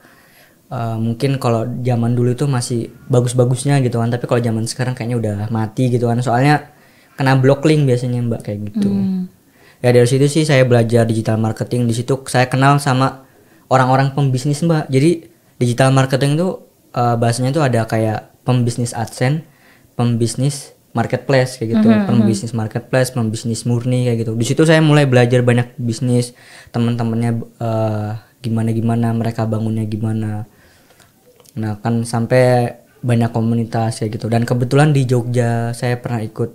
eh, 0.69 0.97
mungkin 1.01 1.41
kalau 1.41 1.65
zaman 1.81 2.13
dulu 2.13 2.37
itu 2.37 2.45
masih 2.45 2.93
bagus-bagusnya 3.09 3.81
gitu 3.81 3.97
kan, 3.97 4.13
tapi 4.13 4.29
kalau 4.29 4.39
zaman 4.39 4.69
sekarang 4.69 4.93
kayaknya 4.93 5.17
udah 5.17 5.35
mati 5.49 5.89
gitu 5.89 6.05
kan. 6.05 6.21
Soalnya 6.21 6.69
kena 7.17 7.35
block 7.41 7.65
link 7.65 7.89
biasanya 7.89 8.21
Mbak 8.21 8.41
kayak 8.45 8.59
gitu. 8.69 8.91
Ya 9.79 9.89
dari 9.95 10.07
situ 10.07 10.27
sih 10.27 10.43
saya 10.45 10.67
belajar 10.67 11.09
digital 11.09 11.41
marketing. 11.41 11.89
Di 11.89 11.95
situ 11.97 12.21
saya 12.29 12.45
kenal 12.51 12.77
sama 12.77 13.25
orang-orang 13.71 14.13
pembisnis 14.13 14.61
Mbak. 14.61 14.91
Jadi 14.91 15.25
digital 15.57 15.89
marketing 15.91 16.37
itu 16.37 16.68
eh, 16.93 17.15
bahasanya 17.15 17.53
itu 17.53 17.61
ada 17.61 17.85
kayak 17.85 18.33
pembisnis 18.47 18.97
AdSense, 18.97 19.45
pembisnis 19.93 20.73
marketplace 20.89 21.61
kayak 21.61 21.79
gitu, 21.79 21.87
pembisnis 22.09 22.51
marketplace, 22.57 23.13
pembisnis 23.13 23.61
murni 23.69 24.09
kayak 24.09 24.25
gitu. 24.25 24.33
Di 24.33 24.45
situ 24.45 24.65
saya 24.65 24.81
mulai 24.81 25.05
belajar 25.05 25.45
banyak 25.45 25.77
bisnis, 25.77 26.33
teman-temannya 26.73 27.31
eh, 27.61 28.11
gimana-gimana, 28.41 29.13
mereka 29.13 29.45
bangunnya 29.45 29.85
gimana. 29.85 30.49
Nah, 31.59 31.77
kan 31.83 32.07
sampai 32.07 32.73
banyak 32.99 33.29
komunitas 33.31 34.01
kayak 34.01 34.17
gitu. 34.17 34.27
Dan 34.31 34.43
kebetulan 34.43 34.91
di 34.91 35.05
Jogja 35.05 35.71
saya 35.77 36.01
pernah 36.01 36.25
ikut 36.25 36.51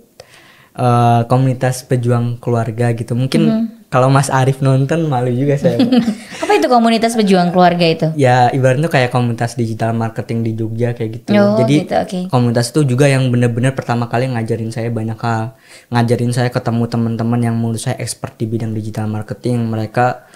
eh, 0.75 1.21
komunitas 1.31 1.87
pejuang 1.87 2.35
keluarga 2.43 2.91
gitu. 2.91 3.15
Mungkin 3.15 3.71
kalau 3.95 4.11
Mas 4.11 4.27
Arif 4.27 4.59
nonton 4.59 5.07
malu 5.07 5.31
juga 5.31 5.55
saya. 5.55 5.79
Apa 6.43 6.59
itu 6.59 6.67
komunitas 6.67 7.15
pejuang 7.15 7.55
keluarga 7.55 7.87
itu? 7.87 8.07
ya 8.19 8.51
ibaratnya 8.51 8.91
kayak 8.91 9.07
komunitas 9.07 9.55
digital 9.55 9.95
marketing 9.95 10.43
di 10.43 10.51
Jogja 10.51 10.91
kayak 10.91 11.23
gitu. 11.23 11.31
Oh, 11.39 11.55
Jadi 11.63 11.87
gitu, 11.87 11.95
oke. 11.95 12.19
komunitas 12.27 12.75
itu 12.75 12.83
juga 12.83 13.07
yang 13.07 13.31
bener-bener 13.31 13.71
pertama 13.71 14.11
kali 14.11 14.27
ngajarin 14.27 14.75
saya 14.75 14.91
banyak 14.91 15.15
hal. 15.15 15.55
Ngajarin 15.95 16.35
saya 16.35 16.51
ketemu 16.51 16.91
teman-teman 16.91 17.39
yang 17.39 17.55
menurut 17.55 17.79
saya 17.79 17.95
expert 17.95 18.35
di 18.35 18.51
bidang 18.51 18.75
digital 18.75 19.07
marketing. 19.07 19.63
Mereka 19.63 20.27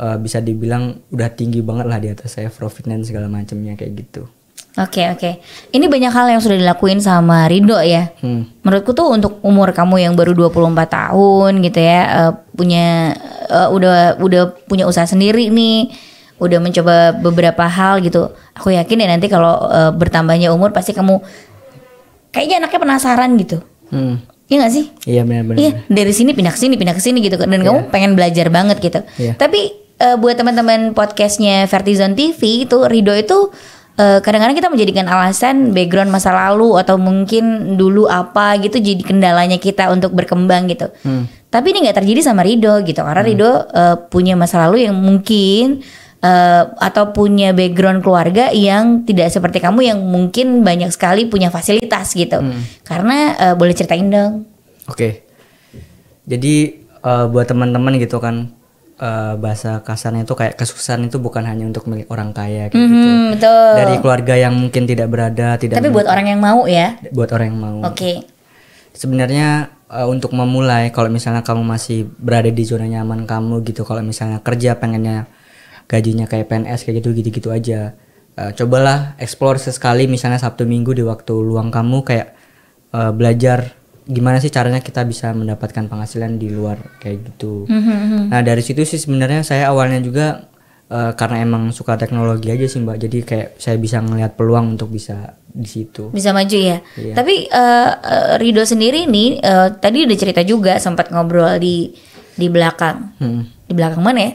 eh, 0.00 0.16
bisa 0.16 0.40
dibilang 0.40 1.04
udah 1.12 1.28
tinggi 1.36 1.60
banget 1.60 1.92
lah 1.92 2.00
di 2.00 2.08
atas 2.08 2.40
saya 2.40 2.48
profit 2.48 2.88
dan 2.88 3.04
segala 3.04 3.28
macamnya 3.28 3.76
kayak 3.76 3.92
gitu. 3.92 4.24
Oke 4.72 5.04
oke. 5.12 5.30
Ini 5.68 5.84
banyak 5.84 6.12
hal 6.12 6.32
yang 6.32 6.40
sudah 6.40 6.56
dilakuin 6.56 6.96
sama 6.96 7.44
Rido 7.44 7.76
ya. 7.84 8.08
Hmm. 8.24 8.48
Menurutku 8.64 8.96
tuh 8.96 9.12
untuk 9.12 9.36
umur 9.44 9.68
kamu 9.76 10.00
yang 10.00 10.16
baru 10.16 10.32
24 10.32 10.88
tahun 10.88 11.52
gitu 11.60 11.76
ya, 11.76 12.00
eh, 12.08 12.32
punya 12.56 13.12
eh, 13.52 13.68
udah 13.68 14.16
udah 14.16 14.42
punya 14.64 14.88
usaha 14.88 15.04
sendiri 15.04 15.52
nih, 15.52 15.92
udah 16.40 16.58
mencoba 16.58 17.12
beberapa 17.20 17.68
hal 17.68 18.00
gitu. 18.00 18.32
Aku 18.56 18.72
yakin 18.72 19.04
ya 19.04 19.08
nanti 19.12 19.28
kalau 19.28 19.60
eh, 19.68 19.92
bertambahnya 19.92 20.48
umur 20.56 20.72
pasti 20.72 20.96
kamu 20.96 21.20
kayaknya 22.32 22.64
anaknya 22.64 22.80
penasaran 22.80 23.30
gitu. 23.36 23.60
Hmm. 23.92 24.24
Iya 24.48 24.68
gak 24.68 24.72
sih? 24.72 24.84
Iya 25.08 25.22
benar-benar. 25.24 25.56
Iya, 25.60 25.70
dari 25.88 26.12
sini 26.12 26.36
pindah 26.36 26.52
ke 26.52 26.60
sini, 26.60 26.76
pindah 26.76 26.96
ke 26.96 27.00
sini 27.00 27.24
gitu. 27.24 27.40
Dan 27.40 27.60
kamu 27.64 27.88
pengen 27.88 28.12
belajar 28.12 28.52
banget 28.52 28.84
gitu. 28.84 29.00
Iya. 29.16 29.32
Tapi 29.36 29.60
eh, 29.96 30.16
buat 30.16 30.36
teman-teman 30.36 30.92
podcastnya 30.92 31.64
Vertizon 31.68 32.12
TV 32.12 32.68
itu 32.68 32.84
Rido 32.84 33.12
itu 33.16 33.48
kadang-kadang 33.96 34.56
kita 34.56 34.72
menjadikan 34.72 35.06
alasan 35.06 35.76
background 35.76 36.08
masa 36.08 36.32
lalu 36.32 36.80
atau 36.80 36.96
mungkin 36.96 37.76
dulu 37.76 38.08
apa 38.08 38.56
gitu 38.58 38.80
jadi 38.80 39.02
kendalanya 39.04 39.60
kita 39.60 39.92
untuk 39.92 40.16
berkembang 40.16 40.66
gitu. 40.72 40.88
Hmm. 41.04 41.28
Tapi 41.52 41.76
ini 41.76 41.84
nggak 41.84 42.00
terjadi 42.00 42.20
sama 42.24 42.40
Rido 42.40 42.80
gitu 42.80 43.04
karena 43.04 43.20
Rido 43.20 43.50
eh, 43.68 43.96
punya 44.08 44.32
masa 44.32 44.64
lalu 44.64 44.88
yang 44.88 44.96
mungkin 44.96 45.84
eh, 46.24 46.62
atau 46.80 47.12
punya 47.12 47.52
background 47.52 48.00
keluarga 48.00 48.48
yang 48.48 49.04
tidak 49.04 49.28
seperti 49.28 49.60
kamu 49.60 49.84
yang 49.84 49.98
mungkin 50.00 50.64
banyak 50.64 50.88
sekali 50.88 51.28
punya 51.28 51.52
fasilitas 51.52 52.16
gitu. 52.16 52.40
Karena 52.88 53.36
eh, 53.36 53.54
boleh 53.54 53.76
ceritain 53.76 54.08
dong. 54.08 54.48
Oke. 54.88 55.28
Jadi 56.24 56.54
eh, 56.80 57.24
buat 57.28 57.44
teman-teman 57.44 58.00
gitu 58.00 58.16
kan 58.16 58.61
eh, 59.02 59.34
bahasa 59.34 59.82
kasarnya 59.82 60.22
itu 60.22 60.38
kayak 60.38 60.54
kesuksesan 60.54 61.10
itu 61.10 61.18
bukan 61.18 61.42
hanya 61.42 61.66
untuk 61.66 61.90
milik 61.90 62.06
orang 62.14 62.30
kaya 62.30 62.70
kayak 62.70 62.78
gitu. 62.78 63.10
Hmm, 63.10 63.34
betul. 63.34 63.70
Dari 63.74 63.94
keluarga 63.98 64.34
yang 64.38 64.54
mungkin 64.54 64.86
tidak 64.86 65.10
berada, 65.10 65.58
tidak 65.58 65.82
Tapi 65.82 65.90
buat 65.90 66.06
orang 66.06 66.26
yang 66.30 66.40
mau 66.40 66.62
ya. 66.70 66.94
buat 67.10 67.34
orang 67.34 67.46
yang 67.50 67.58
mau. 67.58 67.78
Oke. 67.90 68.22
Sebenarnya 68.94 69.74
eh, 69.90 70.06
untuk 70.06 70.30
memulai 70.38 70.94
kalau 70.94 71.10
misalnya 71.10 71.42
kamu 71.42 71.66
masih 71.66 72.06
berada 72.06 72.48
di 72.48 72.62
zona 72.62 72.86
nyaman 72.86 73.26
kamu 73.26 73.66
gitu, 73.66 73.82
kalau 73.82 74.06
misalnya 74.06 74.38
kerja 74.38 74.78
pengennya 74.78 75.26
gajinya 75.90 76.30
kayak 76.30 76.46
PNS 76.48 76.86
kayak 76.86 77.02
gitu 77.02 77.10
gitu-gitu 77.12 77.50
aja. 77.50 77.98
Eh, 78.32 78.50
cobalah 78.56 79.18
explore 79.20 79.60
sesekali 79.60 80.08
misalnya 80.08 80.40
Sabtu 80.40 80.64
Minggu 80.64 80.96
di 80.96 81.04
waktu 81.04 81.34
luang 81.36 81.68
kamu 81.68 82.00
kayak 82.06 82.28
eh, 82.94 83.12
belajar 83.12 83.81
gimana 84.12 84.36
sih 84.38 84.52
caranya 84.52 84.84
kita 84.84 85.02
bisa 85.08 85.32
mendapatkan 85.32 85.88
penghasilan 85.88 86.36
di 86.36 86.52
luar 86.52 86.76
kayak 87.00 87.32
gitu. 87.32 87.64
Nah, 88.28 88.44
dari 88.44 88.60
situ 88.60 88.84
sih 88.84 89.00
sebenarnya 89.00 89.40
saya 89.40 89.72
awalnya 89.72 90.04
juga 90.04 90.46
eh, 90.92 91.12
karena 91.16 91.40
emang 91.40 91.72
suka 91.72 91.96
teknologi 91.96 92.52
aja 92.52 92.68
sih, 92.68 92.84
Mbak. 92.84 92.96
Jadi 93.00 93.18
kayak 93.24 93.48
saya 93.56 93.80
bisa 93.80 94.04
ngelihat 94.04 94.36
peluang 94.36 94.76
untuk 94.76 94.92
bisa 94.92 95.40
di 95.52 95.68
situ. 95.68 96.12
Bisa 96.12 96.32
maju 96.32 96.56
ya. 96.56 96.78
Iya. 96.96 97.14
Tapi 97.16 97.34
eh, 97.48 97.90
eh, 97.92 98.32
Rido 98.40 98.64
sendiri 98.64 99.08
nih 99.08 99.40
eh, 99.40 99.68
tadi 99.80 100.04
udah 100.04 100.18
cerita 100.20 100.40
juga 100.44 100.76
sempat 100.80 101.12
ngobrol 101.12 101.60
di 101.60 101.92
di 102.32 102.48
belakang. 102.48 103.16
Hmm. 103.20 103.44
Di 103.68 103.72
belakang 103.76 104.00
mana 104.00 104.20
ya? 104.28 104.32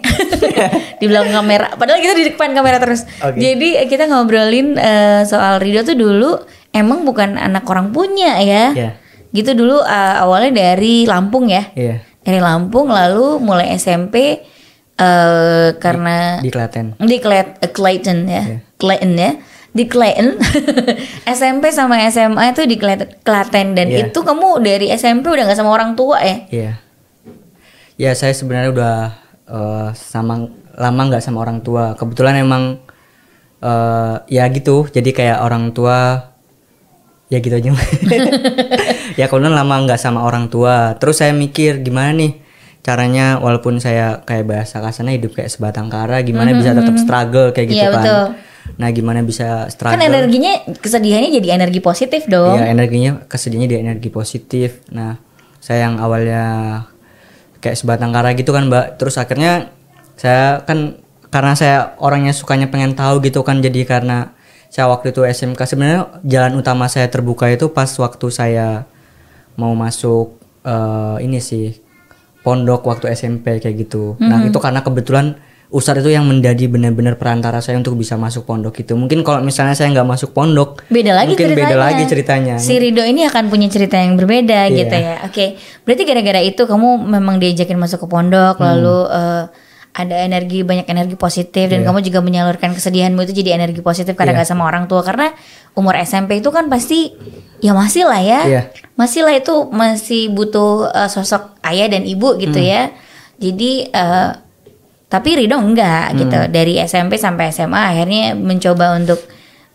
di 1.01 1.05
belakang 1.09 1.33
kamera. 1.33 1.67
Padahal 1.77 1.99
kita 2.01 2.13
di 2.17 2.25
depan 2.33 2.53
kamera 2.53 2.77
terus. 2.77 3.05
Oke. 3.21 3.37
Jadi 3.41 3.77
kita 3.89 4.05
ngobrolin 4.09 4.77
eh, 4.77 5.21
soal 5.25 5.57
Rido 5.61 5.81
tuh 5.81 5.97
dulu 5.97 6.37
emang 6.73 7.01
bukan 7.01 7.37
anak 7.37 7.65
orang 7.65 7.89
punya 7.89 8.37
ya. 8.41 8.65
Iya. 8.73 8.91
Gitu 9.37 9.53
dulu 9.53 9.77
eh, 9.79 10.15
awalnya 10.17 10.51
dari 10.51 11.05
Lampung 11.05 11.45
ya. 11.45 11.69
Iya. 11.73 12.01
Dari 12.19 12.41
Lampung 12.41 12.89
lalu 12.89 13.37
mulai 13.37 13.77
SMP 13.77 14.41
eh 14.97 15.67
karena 15.77 16.41
Di 16.41 16.49
Klaten. 16.49 16.97
di 16.97 17.21
Clayton, 17.21 17.61
eh, 17.61 17.69
Clayton 17.69 18.19
ya, 18.25 18.41
Iya. 18.41 18.57
Clayton 18.75 19.13
ya, 19.13 19.31
di 19.69 19.83
Clayton. 19.85 20.27
SMP 21.23 21.69
sama 21.77 22.01
SMA 22.09 22.49
itu 22.49 22.65
di 22.65 22.81
Klaten 23.21 23.77
dan 23.77 23.87
Iya. 23.87 24.09
itu 24.09 24.19
kamu 24.19 24.57
dari 24.59 24.89
SMP 24.91 25.29
udah 25.29 25.45
nggak 25.45 25.55
sama 25.55 25.69
orang 25.69 25.93
tua 25.93 26.17
ya? 26.19 26.37
Iya. 26.49 26.71
Ya 27.95 28.11
saya 28.13 28.33
sebenarnya 28.33 28.73
udah 28.73 28.95
eh, 29.47 29.89
sama 29.93 30.49
lama 30.73 31.01
nggak 31.05 31.21
sama 31.21 31.41
orang 31.41 31.61
tua. 31.61 31.93
Kebetulan 31.93 32.41
emang 32.41 32.81
eh, 33.59 34.15
ya 34.27 34.49
gitu. 34.49 34.85
Jadi 34.87 35.13
kayak 35.13 35.41
orang 35.41 35.69
tua 35.71 36.33
ya 37.27 37.37
gitu 37.39 37.55
aja. 37.55 37.69
ya 39.19 39.25
kemudian 39.27 39.53
lama 39.53 39.75
nggak 39.83 39.99
sama 39.99 40.23
orang 40.23 40.47
tua. 40.47 40.95
Terus 40.99 41.19
saya 41.19 41.31
mikir 41.31 41.81
gimana 41.81 42.11
nih 42.13 42.39
caranya 42.81 43.43
walaupun 43.43 43.83
saya 43.83 44.23
kayak 44.23 44.47
bahasa 44.47 44.79
kasarnya 44.79 45.19
hidup 45.19 45.35
kayak 45.35 45.51
sebatang 45.51 45.91
kara 45.91 46.23
gimana 46.23 46.55
bisa 46.55 46.71
tetap 46.71 46.95
struggle 46.95 47.51
kayak 47.51 47.67
gitu 47.67 47.83
Iya, 47.83 47.89
kan. 47.91 47.99
betul. 47.99 48.23
Nah, 48.79 48.89
gimana 48.91 49.19
bisa 49.23 49.67
Kan 49.67 49.71
struggle? 49.71 50.03
energinya 50.03 50.51
kesedihannya 50.75 51.31
jadi 51.39 51.47
energi 51.55 51.79
positif 51.79 52.27
dong. 52.27 52.59
Iya, 52.59 52.71
energinya 52.71 53.11
kesedihannya 53.27 53.67
dia 53.67 53.79
energi 53.79 54.07
positif. 54.07 54.83
Nah, 54.91 55.19
saya 55.59 55.87
yang 55.87 55.99
awalnya 55.99 56.43
kayak 57.59 57.75
sebatang 57.75 58.11
kara 58.11 58.35
gitu 58.35 58.51
kan, 58.51 58.67
Mbak. 58.67 58.99
Terus 58.99 59.15
akhirnya 59.15 59.71
saya 60.15 60.63
kan 60.63 60.99
karena 61.27 61.53
saya 61.59 61.77
orangnya 61.99 62.31
sukanya 62.31 62.71
pengen 62.71 62.95
tahu 62.95 63.19
gitu 63.19 63.43
kan 63.43 63.59
jadi 63.59 63.83
karena 63.83 64.31
saya 64.67 64.87
waktu 64.87 65.09
itu 65.09 65.21
SMK 65.21 65.59
sebenarnya 65.63 65.99
jalan 66.21 66.53
utama 66.55 66.85
saya 66.85 67.07
terbuka 67.07 67.47
itu 67.47 67.69
pas 67.69 67.87
waktu 67.89 68.27
saya 68.27 68.83
mau 69.55 69.73
masuk 69.73 70.37
eh, 70.61 71.17
ini 71.21 71.39
sih 71.39 71.73
pondok 72.39 72.85
waktu 72.85 73.11
SMP 73.11 73.57
kayak 73.57 73.75
gitu. 73.77 74.15
Nah, 74.17 74.39
itu 74.41 74.55
karena 74.57 74.79
kebetulan 74.79 75.35
Ustadz 75.67 75.99
itu 75.99 76.15
yang 76.15 76.23
menjadi 76.23 76.63
benar-benar 76.65 77.19
perantara 77.19 77.59
saya 77.59 77.75
untuk 77.75 77.99
bisa 77.99 78.15
masuk 78.15 78.47
pondok 78.47 78.71
itu. 78.79 78.95
Mungkin 78.95 79.19
kalau 79.19 79.43
misalnya 79.43 79.75
saya 79.75 79.91
nggak 79.91 80.07
masuk 80.07 80.31
pondok, 80.31 80.79
Beda 80.87 81.11
lagi 81.11 81.35
mungkin 81.35 81.43
ceritanya. 81.51 81.67
beda 81.67 81.75
lagi 81.75 82.03
ceritanya. 82.07 82.55
Si 82.55 82.71
Rido 82.79 83.03
ini 83.03 83.27
akan 83.27 83.51
punya 83.51 83.67
cerita 83.67 83.99
yang 83.99 84.15
berbeda 84.15 84.63
Iya. 84.63 84.77
gitu 84.77 84.95
ya. 84.95 85.15
Oke, 85.27 85.45
berarti 85.83 86.03
gara-gara 86.07 86.39
itu 86.39 86.63
kamu 86.63 86.87
memang 87.03 87.35
diajakin 87.37 87.75
masuk 87.75 87.99
ke 87.99 88.07
pondok, 88.07 88.55
Hmm. 88.55 88.63
lalu 88.63 88.97
eh, 89.11 89.43
ada 89.97 90.13
energi 90.13 90.61
banyak 90.61 90.85
energi 90.85 91.17
positif 91.17 91.65
dan 91.67 91.81
Iya. 91.81 91.89
kamu 91.89 91.99
juga 92.05 92.19
menyalurkan 92.21 92.69
kesedihanmu 92.71 93.25
itu 93.25 93.33
jadi 93.33 93.57
energi 93.57 93.81
positif 93.81 94.13
karena 94.13 94.37
nggak 94.37 94.45
sama 94.45 94.63
orang 94.63 94.85
tua 94.85 95.01
karena 95.01 95.33
umur 95.73 95.97
SMP 95.97 96.37
itu 96.37 96.53
kan 96.53 96.69
pasti 96.69 97.17
ya 97.57 97.73
masih 97.73 98.05
lah 98.05 98.21
ya, 98.21 98.41
Iya. 98.45 98.61
masih 98.93 99.25
lah 99.25 99.33
itu 99.33 99.65
masih 99.67 100.29
butuh 100.29 100.93
eh, 100.93 101.09
sosok 101.09 101.57
ayah 101.63 101.89
dan 101.89 102.05
ibu 102.05 102.37
gitu 102.37 102.55
Hmm. 102.55 102.69
ya. 102.69 102.81
Jadi 103.37 103.89
eh, 103.89 104.29
tapi 105.07 105.29
Rido 105.35 105.57
enggak 105.57 106.13
Hmm. 106.13 106.17
gitu 106.19 106.37
dari 106.47 106.77
SMP 106.77 107.17
sampai 107.17 107.49
SMA 107.49 107.81
akhirnya 107.89 108.35
mencoba 108.35 108.93
untuk 108.93 109.17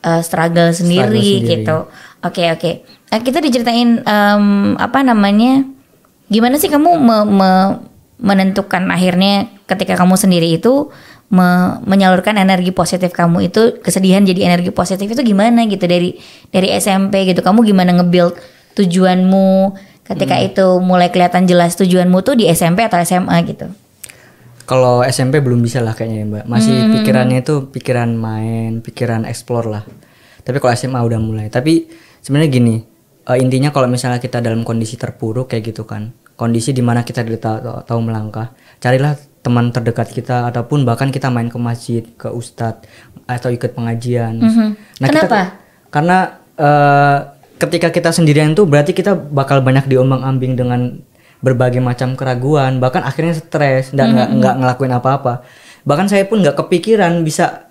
uh, 0.02 0.20
struggle 0.20 0.70
sendiri, 0.70 1.08
sendiri. 1.14 1.62
gitu. 1.64 1.88
Oke 2.20 2.46
oke. 2.48 2.70
Nah, 3.08 3.18
kita 3.18 3.38
diceritain 3.38 3.98
em, 3.98 4.44
apa 4.76 5.00
namanya? 5.00 5.64
Gimana 6.26 6.56
sih 6.56 6.66
kamu 6.66 6.90
me- 6.96 7.28
me- 7.28 7.74
menentukan 8.18 8.86
akhirnya 8.88 9.46
ketika 9.72 9.96
kamu 9.96 10.14
sendiri 10.14 10.52
itu 10.52 10.92
me- 11.28 11.80
menyalurkan 11.82 12.36
energi 12.36 12.70
positif 12.70 13.10
kamu 13.10 13.48
itu 13.48 13.80
kesedihan 13.80 14.20
jadi 14.20 14.52
energi 14.52 14.68
positif 14.68 15.08
itu 15.08 15.22
gimana 15.24 15.64
gitu 15.64 15.84
dari 15.84 16.20
dari 16.48 16.68
SMP 16.72 17.24
gitu. 17.24 17.40
Kamu 17.40 17.64
gimana 17.64 17.96
nge-build 17.96 18.36
tujuanmu 18.76 19.72
ketika 20.02 20.36
Hmm. 20.36 20.48
itu 20.48 20.66
mulai 20.78 21.08
kelihatan 21.08 21.46
jelas 21.46 21.72
tujuanmu 21.74 22.20
tuh 22.20 22.34
di 22.34 22.48
SMP 22.48 22.84
atau 22.84 22.98
SMA 22.98 23.36
gitu. 23.46 23.70
Kalau 24.62 25.02
SMP 25.02 25.42
belum 25.42 25.58
bisa 25.58 25.82
lah 25.82 25.92
kayaknya 25.92 26.18
ya, 26.22 26.26
Mbak. 26.28 26.44
Masih 26.46 26.74
Hmm. 26.74 26.92
pikirannya 26.96 27.38
itu 27.40 27.54
pikiran 27.68 28.10
main, 28.14 28.78
pikiran 28.78 29.26
explore 29.26 29.66
lah. 29.66 29.84
Tapi 30.42 30.56
kalau 30.58 30.72
SMA 30.72 31.00
udah 31.02 31.18
mulai. 31.18 31.46
Tapi 31.50 31.86
sebenarnya 32.18 32.50
gini, 32.50 32.76
eh, 33.24 33.38
intinya 33.38 33.70
kalau 33.70 33.90
misalnya 33.90 34.18
kita 34.18 34.38
dalam 34.38 34.62
kondisi 34.62 34.94
terpuruk 34.94 35.50
kayak 35.50 35.74
gitu 35.74 35.82
kan, 35.82 36.14
kondisi 36.34 36.70
di 36.70 36.80
mana 36.80 37.02
kita 37.02 37.22
tidak 37.22 37.42
tahu- 37.42 37.82
tahu 37.82 38.00
melangkah, 38.00 38.54
carilah 38.78 39.18
teman 39.42 39.68
terdekat 39.68 40.08
kita 40.08 40.46
ataupun 40.48 40.82
bahkan 40.82 41.10
kita 41.10 41.26
main 41.26 41.46
ke 41.46 41.58
masjid, 41.58 42.06
ke 42.14 42.30
ustadz 42.30 42.86
atau 43.26 43.50
ikut 43.50 43.70
pengajian. 43.72 44.38
Nah, 44.38 45.08
kita- 45.10 45.26
Kenapa? 45.26 45.40
karena 45.88 46.18
eh, 46.54 47.18
ketika 47.58 47.88
kita 47.88 48.10
sendirian 48.10 48.52
tuh 48.52 48.64
berarti 48.64 48.90
kita 48.90 49.12
bakal 49.14 49.60
banyak 49.60 49.84
diombang-ambing 49.84 50.54
dengan 50.54 51.02
berbagai 51.38 51.78
macam 51.78 52.14
keraguan, 52.14 52.78
bahkan 52.78 53.02
akhirnya 53.02 53.34
stres 53.34 53.90
dan 53.90 54.14
nggak 54.14 54.28
nggak 54.36 54.54
ngelakuin 54.56 54.94
apa-apa. 54.94 55.42
Bahkan 55.82 56.06
saya 56.06 56.22
pun 56.22 56.38
nggak 56.38 56.54
kepikiran 56.56 57.22
bisa 57.22 57.66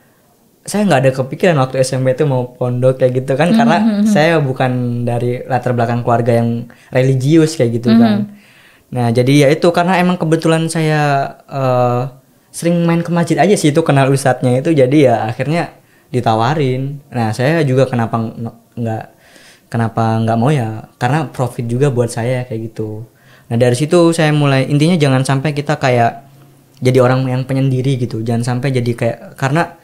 saya 0.61 0.85
nggak 0.85 1.01
ada 1.01 1.11
kepikiran 1.15 1.55
waktu 1.57 1.81
SMP 1.81 2.11
itu 2.11 2.21
mau 2.23 2.51
pondok 2.51 2.99
kayak 2.99 3.17
gitu 3.17 3.33
kan 3.33 3.49
karena 3.49 3.77
saya 4.05 4.37
bukan 4.37 4.71
dari 5.01 5.41
latar 5.41 5.71
belakang 5.71 6.03
keluarga 6.03 6.35
yang 6.35 6.67
religius 6.91 7.55
kayak 7.55 7.79
gitu 7.79 7.95
kan. 7.97 8.29
Nah, 8.91 9.07
jadi 9.15 9.33
ya 9.43 9.47
itu 9.55 9.67
karena 9.71 9.95
emang 10.03 10.19
kebetulan 10.19 10.67
saya 10.67 11.31
eh, 11.47 12.01
sering 12.51 12.83
main 12.83 12.99
ke 13.01 13.11
masjid 13.15 13.39
aja 13.39 13.55
sih 13.55 13.71
itu 13.71 13.81
kenal 13.87 14.11
ustadznya 14.11 14.59
itu 14.59 14.75
jadi 14.75 14.97
ya 15.11 15.15
akhirnya 15.31 15.71
ditawarin. 16.11 16.99
Nah, 17.07 17.31
saya 17.31 17.63
juga 17.63 17.87
kenapa 17.87 18.19
ng- 18.19 18.59
nggak 18.75 19.05
kenapa 19.71 20.19
nggak 20.27 20.37
mau 20.37 20.51
ya 20.51 20.91
karena 20.99 21.27
profit 21.31 21.65
juga 21.71 21.87
buat 21.87 22.11
saya 22.11 22.43
kayak 22.43 22.61
gitu. 22.75 23.07
Nah, 23.47 23.55
dari 23.55 23.75
situ 23.79 24.11
saya 24.11 24.35
mulai 24.35 24.67
intinya 24.67 24.99
jangan 24.99 25.23
sampai 25.23 25.55
kita 25.55 25.79
kayak 25.79 26.27
jadi 26.83 26.99
orang 26.99 27.23
yang 27.31 27.43
penyendiri 27.47 27.95
gitu. 27.95 28.19
Jangan 28.27 28.43
sampai 28.43 28.75
jadi 28.75 28.91
kayak 28.91 29.17
karena 29.39 29.79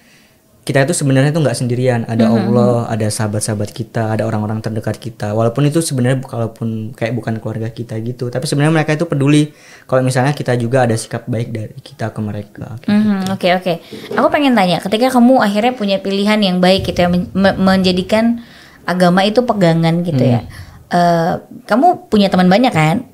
kita 0.67 0.83
itu 0.83 0.91
sebenarnya 0.91 1.31
itu 1.31 1.39
nggak 1.39 1.55
sendirian 1.55 2.03
ada 2.03 2.27
Allah 2.27 2.91
ada 2.91 3.07
sahabat-sahabat 3.07 3.71
kita 3.71 4.11
ada 4.11 4.27
orang-orang 4.27 4.59
terdekat 4.59 4.99
kita 4.99 5.31
walaupun 5.31 5.63
itu 5.63 5.79
sebenarnya 5.79 6.19
kalaupun 6.19 6.91
kayak 6.91 7.15
bukan 7.15 7.39
keluarga 7.39 7.71
kita 7.71 7.95
gitu 8.03 8.27
tapi 8.27 8.43
sebenarnya 8.43 8.75
mereka 8.75 8.91
itu 8.91 9.07
peduli 9.07 9.55
kalau 9.87 10.03
misalnya 10.03 10.35
kita 10.35 10.59
juga 10.59 10.83
ada 10.83 10.91
sikap 10.93 11.23
baik 11.23 11.49
dari 11.49 11.71
kita 11.79 12.11
ke 12.11 12.19
mereka 12.19 12.75
kayak 12.77 12.99
gitu. 12.99 13.31
Oke 13.31 13.47
oke. 13.55 13.73
Aku 14.11 14.27
pengen 14.27 14.51
tanya, 14.51 14.83
ketika 14.83 15.07
kamu 15.07 15.39
akhirnya 15.39 15.71
punya 15.71 15.97
pilihan 15.97 16.35
yang 16.37 16.59
baik 16.59 16.83
gitu 16.83 16.99
ya, 16.99 17.07
men- 17.07 17.31
me- 17.31 17.55
menjadikan 17.55 18.43
agama 18.83 19.23
itu 19.23 19.39
pegangan 19.41 20.03
gitu 20.03 20.19
ya. 20.19 20.43
Hmm. 20.43 20.51
Eh, 20.87 21.33
kamu 21.63 22.11
punya 22.11 22.27
teman 22.27 22.51
banyak 22.51 22.75
kan? 22.75 23.07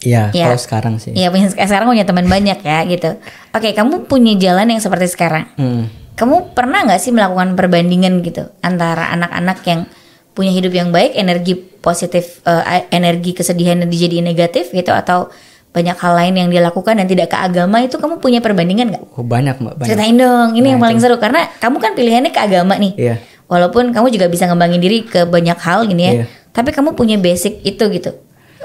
Iya 0.00 0.32
Iya. 0.32 0.48
kalau 0.48 0.60
sekarang 0.60 0.94
sih 0.96 1.12
Iya 1.12 1.28
punya 1.28 1.52
sekarang 1.52 1.92
punya 1.92 2.08
teman 2.08 2.24
banyak 2.24 2.64
ya 2.64 2.80
gitu. 2.88 3.20
Oke, 3.52 3.76
kamu 3.76 4.08
punya 4.08 4.32
jalan 4.40 4.72
yang 4.72 4.80
seperti 4.80 5.12
sekarang. 5.12 5.44
Hmm. 5.60 5.92
Kamu 6.20 6.52
pernah 6.52 6.84
nggak 6.84 7.00
sih 7.00 7.16
melakukan 7.16 7.56
perbandingan 7.56 8.20
gitu 8.20 8.52
antara 8.60 9.08
anak-anak 9.16 9.64
yang 9.64 9.88
punya 10.36 10.52
hidup 10.52 10.72
yang 10.76 10.92
baik, 10.92 11.16
energi 11.16 11.56
positif, 11.56 12.44
eh, 12.44 12.84
energi 12.92 13.32
kesedihan 13.32 13.80
dan 13.80 13.88
dijadiin 13.88 14.28
negatif 14.28 14.68
gitu, 14.68 14.92
atau 14.92 15.32
banyak 15.70 15.96
hal 15.96 16.12
lain 16.18 16.34
yang 16.34 16.48
dia 16.50 16.62
lakukan 16.66 16.98
dan 16.98 17.06
tidak 17.06 17.30
ke 17.30 17.38
agama 17.38 17.78
itu 17.78 17.94
kamu 17.94 18.18
punya 18.18 18.42
perbandingan 18.42 18.90
nggak? 18.90 19.04
oh 19.06 19.22
banyak 19.22 19.54
mbak 19.62 19.74
banyak 19.78 19.88
Ceritain 19.94 20.18
dong, 20.18 20.58
ini 20.58 20.74
yang 20.74 20.82
paling 20.82 20.98
seru 20.98 21.14
karena 21.22 21.46
kamu 21.62 21.76
kan 21.78 21.92
pilihannya 21.94 22.30
ke 22.34 22.40
agama 22.42 22.74
nih. 22.74 22.92
Iya. 22.98 23.14
Walaupun 23.46 23.94
kamu 23.94 24.06
juga 24.14 24.26
bisa 24.26 24.46
ngembangin 24.50 24.82
diri 24.82 25.06
ke 25.06 25.26
banyak 25.26 25.58
hal 25.58 25.86
gini 25.86 26.02
ya. 26.02 26.12
Iya. 26.22 26.24
Tapi 26.50 26.74
kamu 26.74 26.98
punya 26.98 27.16
basic 27.22 27.62
itu 27.62 27.86
gitu. 27.90 28.10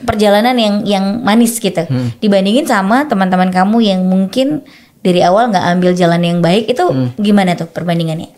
Perjalanan 0.02 0.58
yang 0.58 0.82
yang 0.84 1.06
manis 1.22 1.62
gitu. 1.62 1.86
Hmm. 1.86 2.10
Dibandingin 2.18 2.66
sama 2.66 3.06
teman-teman 3.06 3.54
kamu 3.54 3.86
yang 3.86 4.02
mungkin 4.06 4.66
dari 5.06 5.22
awal 5.22 5.48
nggak 5.48 5.66
ambil 5.72 5.92
jalan 5.94 6.20
yang 6.20 6.40
baik 6.42 6.66
itu 6.68 6.82
Hmm. 6.82 7.14
gimana 7.16 7.54
tuh 7.54 7.70
perbandingannya? 7.70 8.34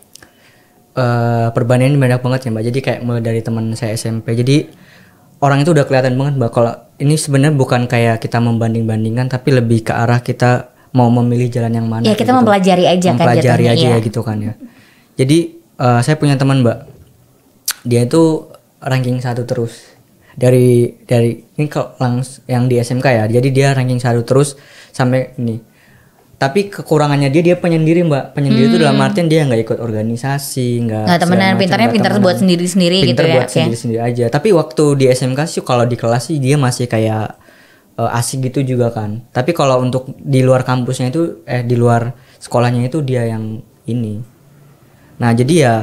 eh 0.92 1.48
perbandingan 1.48 1.94
banyak 1.96 2.20
banget 2.20 2.40
ya 2.44 2.50
mbak. 2.50 2.64
Jadi 2.64 2.78
kayak 2.80 3.00
mulai 3.00 3.22
dari 3.22 3.38
teman 3.38 3.70
saya 3.72 3.94
SMP 3.94 4.34
jadi 4.34 4.66
orang 5.38 5.62
itu 5.62 5.70
udah 5.70 5.86
kelihatan 5.86 6.18
banget 6.18 6.34
mbak 6.36 6.50
kalau 6.50 6.74
ini 6.98 7.14
sebenarnya 7.14 7.54
bukan 7.54 7.86
kayak 7.86 8.18
kita 8.18 8.36
membanding 8.38 8.82
bandingkan 8.82 9.30
tapi 9.30 9.54
lebih 9.54 9.86
ke 9.86 9.92
arah 9.92 10.18
kita 10.18 10.66
mau 10.90 11.06
memilih 11.08 11.46
jalan 11.48 11.70
yang 11.72 11.86
mana 11.86 12.02
Ya, 12.02 12.12
kita 12.12 12.32
gitu. 12.32 12.36
mempelajari 12.36 12.84
aja 12.84 13.08
kan 13.08 13.16
mempelajari 13.16 13.64
aja 13.68 13.86
ya 13.88 13.98
gitu 14.00 14.20
kan 14.20 14.36
ya. 14.40 14.52
Jadi 15.14 15.38
eh, 15.76 16.00
saya 16.02 16.16
punya 16.16 16.34
teman 16.34 16.60
mbak. 16.60 16.78
Dia 17.84 18.02
itu 18.02 18.50
ranking 18.80 19.22
satu 19.22 19.46
terus. 19.46 19.94
Dari 20.34 20.98
dari 21.02 21.34
ini 21.54 21.66
kalau 21.66 21.94
langs 21.96 22.42
yang 22.44 22.66
di 22.66 22.74
SMK 22.76 23.06
ya. 23.06 23.24
Jadi 23.28 23.48
dia 23.50 23.70
ranking 23.70 23.98
satu 23.98 24.22
terus 24.22 24.58
sampai 24.90 25.30
ini 25.36 25.62
tapi 26.38 26.70
kekurangannya 26.70 27.34
dia 27.34 27.42
dia 27.42 27.56
penyendiri 27.58 28.06
mbak. 28.06 28.30
Penyendiri 28.38 28.70
itu 28.70 28.78
dalam 28.78 28.94
artian 29.02 29.26
dia 29.26 29.42
nggak 29.42 29.58
ikut 29.66 29.78
organisasi 29.82 30.86
nggak 30.86 31.02
Hmm. 31.02 31.08
Nggak 31.10 31.20
temenan, 31.26 31.52
pintarnya 31.58 31.88
pintar 31.90 32.12
buat 32.22 32.38
sendiri-sendiri 32.38 33.02
gitu 33.02 33.10
Pintar 33.10 33.26
ya, 33.26 33.34
buat 33.34 33.48
oke. 33.50 33.54
sendiri-sendiri 33.58 34.00
aja. 34.00 34.24
Tapi 34.30 34.48
waktu 34.54 34.84
di 34.94 35.04
SMK 35.10 35.40
sih 35.50 35.62
kalau 35.66 35.82
di 35.82 35.98
kelas 35.98 36.30
sih 36.30 36.38
dia 36.38 36.54
masih 36.54 36.86
kayak 36.86 37.34
eh, 37.98 38.18
asik 38.22 38.54
gitu 38.54 38.62
juga 38.62 38.94
kan. 38.94 39.26
Tapi 39.34 39.50
kalau 39.50 39.82
untuk 39.82 40.14
di 40.14 40.46
luar 40.46 40.62
kampusnya 40.62 41.10
itu 41.10 41.42
eh 41.42 41.66
di 41.66 41.74
luar 41.74 42.14
sekolahnya 42.38 42.86
itu 42.86 43.02
dia 43.02 43.26
yang 43.26 43.58
ini. 43.90 44.22
Nah 45.18 45.34
jadi 45.34 45.54
ya 45.58 45.74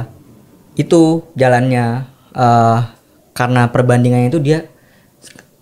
itu 0.80 1.28
jalannya 1.36 2.08
eh, 2.32 2.80
karena 3.36 3.68
perbandingannya 3.76 4.32
itu 4.32 4.39
dia 4.39 4.63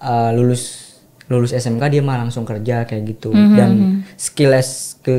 eh, 0.06 0.29
lulus 0.38 0.83
lulus 1.34 1.52
SMK 1.52 1.84
dia 1.89 2.02
malah 2.06 2.30
langsung 2.30 2.46
kerja 2.46 2.86
kayak 2.86 3.04
gitu 3.10 3.34
Mhm, 3.34 3.56
dan 3.58 3.72
skill 4.15 4.54
S 4.54 5.02
ke 5.02 5.15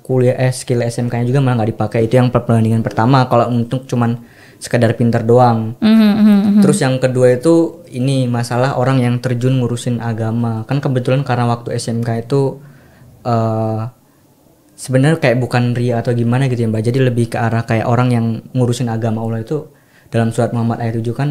kuliah 0.00 0.34
eh 0.34 0.50
skill 0.50 0.80
SMK-nya 0.80 1.28
juga 1.28 1.44
malah 1.44 1.62
nggak 1.62 1.70
dipakai 1.76 2.08
itu 2.08 2.16
yang 2.16 2.32
perbandingan 2.32 2.80
pertama 2.80 3.28
kalau 3.28 3.52
untuk 3.52 3.84
cuman 3.84 4.16
sekedar 4.56 4.92
pintar 4.96 5.24
doang 5.24 5.76
Mhm, 5.78 5.92
mhm, 5.92 6.36
mhm. 6.56 6.60
Terus 6.64 6.78
yang 6.80 6.96
kedua 6.96 7.36
itu 7.36 7.84
ini 7.92 8.28
masalah 8.28 8.76
orang 8.76 9.00
yang 9.00 9.16
terjun 9.18 9.56
ngurusin 9.60 10.00
agama. 10.00 10.64
Kan 10.68 10.80
kebetulan 10.84 11.24
karena 11.24 11.48
waktu 11.48 11.72
SMK 11.76 12.28
itu 12.28 12.60
eh 13.24 13.80
sebenarnya 14.76 15.20
kayak 15.20 15.38
bukan 15.40 15.76
ria 15.76 16.00
atau 16.00 16.16
gimana 16.16 16.48
gitu 16.48 16.64
ya 16.64 16.68
Mbak. 16.72 16.82
Jadi 16.88 16.98
lebih 17.04 17.26
ke 17.32 17.36
arah 17.36 17.68
kayak 17.68 17.84
orang 17.84 18.08
yang 18.12 18.26
ngurusin 18.56 18.88
agama 18.88 19.20
Allah 19.20 19.44
itu 19.44 19.68
dalam 20.08 20.32
surat 20.32 20.50
Muhammad 20.56 20.80
ayat 20.80 21.00
7 21.00 21.12
kan 21.12 21.28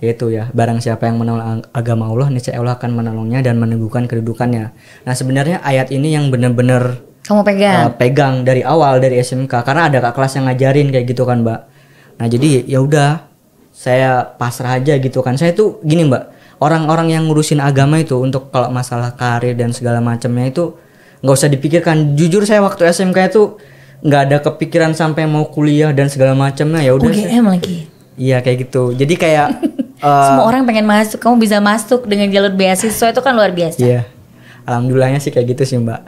yaitu 0.00 0.28
ya 0.30 0.48
barang 0.50 0.80
siapa 0.80 1.04
yang 1.04 1.16
menolong 1.16 1.44
ag- 1.58 1.68
agama 1.74 2.08
Allah 2.08 2.28
niscaya 2.28 2.56
Allah 2.56 2.74
akan 2.74 2.90
menolongnya 2.94 3.40
dan 3.40 3.56
meneguhkan 3.56 4.04
kedudukannya. 4.04 4.72
Nah 5.00 5.14
sebenarnya 5.14 5.60
ayat 5.60 5.88
ini 5.88 6.10
yang 6.10 6.28
benar-benar 6.28 7.04
Kamu 7.22 7.40
pegang. 7.42 7.76
uh, 7.82 7.92
pegang 7.92 8.34
dari 8.42 8.60
awal 8.62 8.96
dari 8.98 9.16
SMK 9.18 9.60
karena 9.60 9.86
ada 9.86 10.00
kak 10.00 10.12
kelas 10.14 10.32
yang 10.34 10.44
ngajarin 10.46 10.88
kayak 10.88 11.06
gitu 11.06 11.22
kan 11.22 11.40
mbak. 11.40 11.68
Nah 12.16 12.26
jadi 12.26 12.64
ya 12.64 12.80
udah 12.80 13.28
saya 13.70 14.24
pasrah 14.26 14.76
aja 14.76 14.96
gitu 14.96 15.20
kan. 15.20 15.36
Saya 15.36 15.52
tuh 15.52 15.78
gini 15.82 16.02
mbak. 16.02 16.32
Orang-orang 16.58 17.08
yang 17.10 17.24
ngurusin 17.24 17.56
agama 17.58 17.96
itu 17.96 18.16
untuk 18.16 18.48
kalau 18.48 18.68
masalah 18.68 19.12
karir 19.12 19.52
dan 19.52 19.70
segala 19.70 19.96
macamnya 19.98 20.44
itu 20.46 20.76
nggak 21.20 21.32
usah 21.34 21.48
dipikirkan. 21.48 21.96
Jujur 22.14 22.44
saya 22.44 22.60
waktu 22.60 22.84
SMK 22.86 23.18
itu 23.28 23.56
nggak 24.00 24.20
ada 24.22 24.36
kepikiran 24.42 24.92
sampai 24.92 25.24
mau 25.24 25.44
kuliah 25.46 25.92
dan 25.92 26.08
segala 26.08 26.32
macamnya. 26.32 26.80
Ya 26.80 26.92
udah 26.92 27.04
saya- 27.06 27.28
UGM 27.30 27.46
lagi. 27.46 27.76
iya 28.16 28.40
kayak 28.40 28.64
gitu. 28.66 28.92
Jadi 28.92 29.14
kayak 29.14 29.48
uh, 30.00 30.26
Semua 30.26 30.44
orang 30.48 30.64
pengen 30.66 30.88
masuk, 30.88 31.20
kamu 31.20 31.36
bisa 31.40 31.56
masuk 31.60 32.04
dengan 32.08 32.28
jalur 32.28 32.52
beasiswa 32.52 33.06
itu 33.12 33.20
kan 33.20 33.32
luar 33.36 33.52
biasa. 33.54 33.80
Iya. 33.80 34.02
Alhamdulillahnya 34.66 35.20
sih 35.22 35.32
kayak 35.32 35.56
gitu 35.56 35.62
sih, 35.64 35.76
Mbak. 35.80 36.00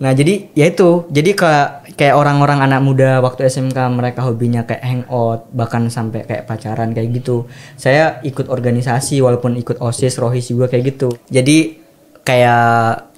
Nah, 0.00 0.12
jadi 0.12 0.48
ya 0.56 0.66
itu. 0.68 1.08
Jadi 1.10 1.30
kayak 1.36 1.68
kayak 1.96 2.14
orang-orang 2.16 2.64
anak 2.64 2.80
muda 2.80 3.20
waktu 3.20 3.44
SMK 3.48 3.76
mereka 3.92 4.24
hobinya 4.24 4.64
kayak 4.64 4.80
hangout, 4.80 5.48
bahkan 5.52 5.88
sampai 5.92 6.24
kayak 6.24 6.48
pacaran 6.48 6.96
kayak 6.96 7.12
gitu. 7.20 7.44
Saya 7.76 8.22
ikut 8.24 8.48
organisasi 8.48 9.20
walaupun 9.20 9.60
ikut 9.60 9.80
OSIS, 9.80 10.16
ROHIS 10.16 10.56
juga 10.56 10.72
kayak 10.72 10.96
gitu. 10.96 11.08
Jadi 11.28 11.76
kayak 12.24 13.10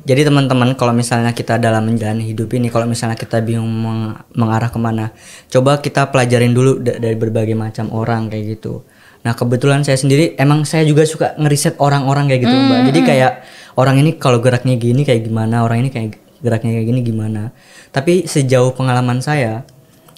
jadi 0.00 0.26
teman-teman 0.26 0.72
kalau 0.74 0.96
misalnya 0.96 1.36
kita 1.36 1.60
dalam 1.60 1.84
menjalani 1.84 2.24
hidup 2.24 2.48
ini 2.56 2.72
kalau 2.72 2.88
misalnya 2.88 3.14
kita 3.14 3.44
bingung 3.44 3.68
meng- 3.68 4.16
mengarah 4.32 4.72
ke 4.72 4.78
mana 4.80 5.12
coba 5.52 5.78
kita 5.78 6.08
pelajarin 6.08 6.50
dulu 6.56 6.80
da- 6.80 6.96
dari 6.96 7.14
berbagai 7.14 7.54
macam 7.54 7.92
orang 7.92 8.32
kayak 8.32 8.58
gitu 8.58 8.82
nah 9.20 9.36
kebetulan 9.36 9.84
saya 9.84 10.00
sendiri 10.00 10.32
emang 10.40 10.64
saya 10.64 10.82
juga 10.88 11.04
suka 11.04 11.36
ngeriset 11.36 11.76
orang-orang 11.76 12.28
kayak 12.32 12.40
gitu 12.48 12.56
mbak. 12.56 12.80
Jadi 12.92 13.00
kayak 13.04 13.32
orang 13.76 14.00
ini 14.00 14.16
kalau 14.16 14.40
geraknya 14.40 14.80
gini 14.80 15.04
kayak 15.04 15.28
gimana 15.28 15.60
orang 15.60 15.84
ini 15.84 15.90
kayak 15.92 16.16
geraknya 16.40 16.80
kayak 16.80 16.86
gini 16.88 17.00
gimana. 17.04 17.52
Tapi 17.92 18.24
sejauh 18.24 18.72
pengalaman 18.72 19.20
saya 19.20 19.68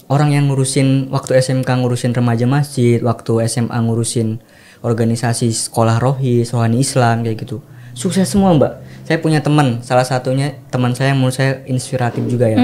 orang 0.07 0.35
yang 0.37 0.47
ngurusin 0.53 1.11
waktu 1.11 1.41
SMK 1.43 1.67
ngurusin 1.67 2.15
remaja 2.15 2.47
masjid 2.47 3.03
waktu 3.03 3.49
SMA 3.51 3.75
ngurusin 3.75 4.39
organisasi 4.83 5.51
sekolah 5.51 5.99
rohis 5.99 6.55
rohani 6.55 6.83
Islam 6.83 7.27
kayak 7.27 7.43
gitu. 7.43 7.59
Sukses 7.99 8.31
semua 8.31 8.55
mbak. 8.55 8.83
Saya 9.03 9.19
punya 9.19 9.43
teman 9.43 9.83
salah 9.83 10.07
satunya 10.07 10.63
teman 10.71 10.95
saya 10.95 11.11
yang 11.11 11.19
menurut 11.19 11.35
saya 11.35 11.67
inspiratif 11.67 12.23
juga 12.31 12.47
ya. 12.49 12.63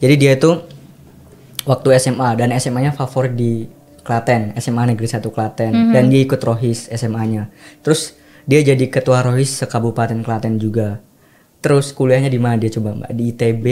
Jadi 0.00 0.14
dia 0.20 0.36
itu 0.36 0.60
waktu 1.64 1.88
SMA 2.00 2.36
dan 2.36 2.52
SMA-nya 2.56 2.92
favorit 2.92 3.32
di 3.32 3.64
Klaten 4.10 4.50
SMA 4.58 4.90
Negeri 4.90 5.06
1 5.06 5.22
Klaten. 5.30 5.94
Dan 5.94 6.10
dia 6.10 6.26
ikut 6.26 6.42
rohis 6.42 6.90
SMA-nya 6.90 7.46
terus 7.86 8.18
dia 8.42 8.58
jadi 8.66 8.90
ketua 8.90 9.22
rohis 9.22 9.54
sekabupaten 9.54 10.26
Klaten 10.26 10.58
juga. 10.58 10.98
Terus 11.62 11.94
kuliahnya 11.94 12.26
di 12.26 12.42
mana? 12.42 12.58
Dia 12.58 12.74
coba 12.74 12.98
mbak 12.98 13.14
di 13.14 13.30
ITB 13.30 13.66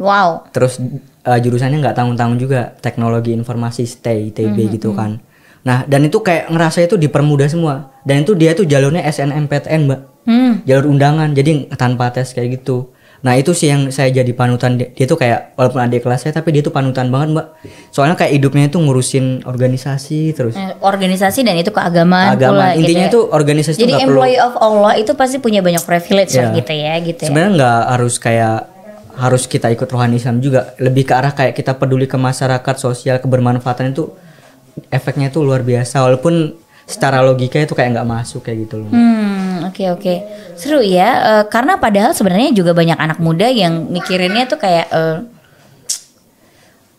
Wow. 0.00 0.48
terus 0.50 0.80
uh, 1.28 1.36
jurusannya 1.36 1.76
nggak 1.84 1.92
tanggung-tanggung 1.92 2.40
juga. 2.40 2.72
Teknologi 2.80 3.36
informasi 3.36 3.84
stay 3.84 4.32
ITB 4.32 4.80
gitu 4.80 4.96
kan. 4.96 5.20
Nah 5.68 5.84
dan 5.84 6.08
itu 6.08 6.24
kayak 6.24 6.48
ngerasa 6.48 6.88
itu 6.88 6.96
dipermudah 6.96 7.52
semua. 7.52 7.92
Dan 8.08 8.24
itu 8.24 8.32
dia 8.32 8.56
tuh 8.56 8.64
jalurnya 8.64 9.04
SNMPTN 9.04 9.80
mbak. 9.84 10.00
Hmm. 10.22 10.62
jalur 10.64 10.88
undangan. 10.88 11.36
Jadi 11.36 11.68
tanpa 11.76 12.08
tes 12.14 12.32
kayak 12.32 12.62
gitu 12.62 12.88
nah 13.22 13.32
itu 13.32 13.50
sih 13.50 13.66
yang 13.66 13.86
saya 13.88 14.10
jadi 14.10 14.28
panutan 14.30 14.74
dia, 14.74 14.90
dia 14.90 15.06
tuh 15.06 15.14
kayak 15.14 15.54
walaupun 15.54 15.78
adik 15.80 16.02
kelas 16.02 16.20
saya 16.20 16.34
tapi 16.34 16.50
dia 16.50 16.58
tuh 16.58 16.70
panutan 16.70 17.06
banget 17.06 17.28
mbak 17.32 17.46
soalnya 17.88 18.14
kayak 18.14 18.34
hidupnya 18.34 18.66
itu 18.66 18.76
ngurusin 18.76 19.26
organisasi 19.42 20.20
terus 20.32 20.52
Eh, 20.52 20.74
Organisasi 20.76 21.40
dan 21.40 21.54
itu 21.54 21.70
keagamaan 21.70 22.34
agama 22.34 22.66
pula 22.66 22.66
intinya 22.74 23.06
gitu 23.06 23.20
itu 23.22 23.30
organisasi 23.30 23.74
ya. 23.74 23.78
itu 23.78 23.80
Jadi 23.80 23.92
nggak 23.92 24.02
perlu 24.04 24.18
employee 24.18 24.40
of 24.40 24.54
Allah 24.58 24.92
itu 24.96 25.12
pasti 25.12 25.36
punya 25.38 25.60
banyak 25.60 25.80
privilege 25.80 26.34
lah 26.34 26.44
Iya. 26.44 26.56
gitu 26.58 26.72
ya, 26.74 26.94
gitu 27.00 27.20
ya. 27.22 27.26
sebenarnya 27.26 27.52
nggak 27.56 27.78
harus 27.88 28.14
kayak 28.18 28.56
harus 29.12 29.42
kita 29.44 29.68
ikut 29.68 29.86
rohani 29.86 30.16
Islam 30.16 30.36
juga 30.38 30.60
lebih 30.76 31.04
ke 31.04 31.12
arah 31.12 31.30
kayak 31.30 31.54
kita 31.54 31.72
peduli 31.72 32.04
ke 32.04 32.18
masyarakat 32.18 32.74
sosial 32.76 33.16
kebermanfaatan 33.16 33.92
itu 33.92 34.10
efeknya 34.88 35.28
itu 35.28 35.38
luar 35.38 35.60
biasa 35.60 36.00
walaupun 36.00 36.56
secara 36.82 37.22
logika 37.22 37.56
itu 37.56 37.72
kayak 37.72 37.94
nggak 37.94 38.08
masuk 38.10 38.42
kayak 38.42 38.66
gitu 38.68 38.82
loh 38.82 38.90
Hmm, 38.90 39.64
oke 39.70 39.84
oke. 39.94 40.14
Seru 40.58 40.82
ya. 40.82 41.08
eh, 41.40 41.44
karena 41.46 41.78
padahal 41.78 42.10
sebenarnya 42.12 42.50
juga 42.52 42.74
banyak 42.74 42.98
anak 42.98 43.18
muda 43.22 43.46
yang 43.46 43.86
mikirinnya 43.88 44.44
tuh 44.46 44.58
kayak 44.58 44.86
eh, 44.90 45.16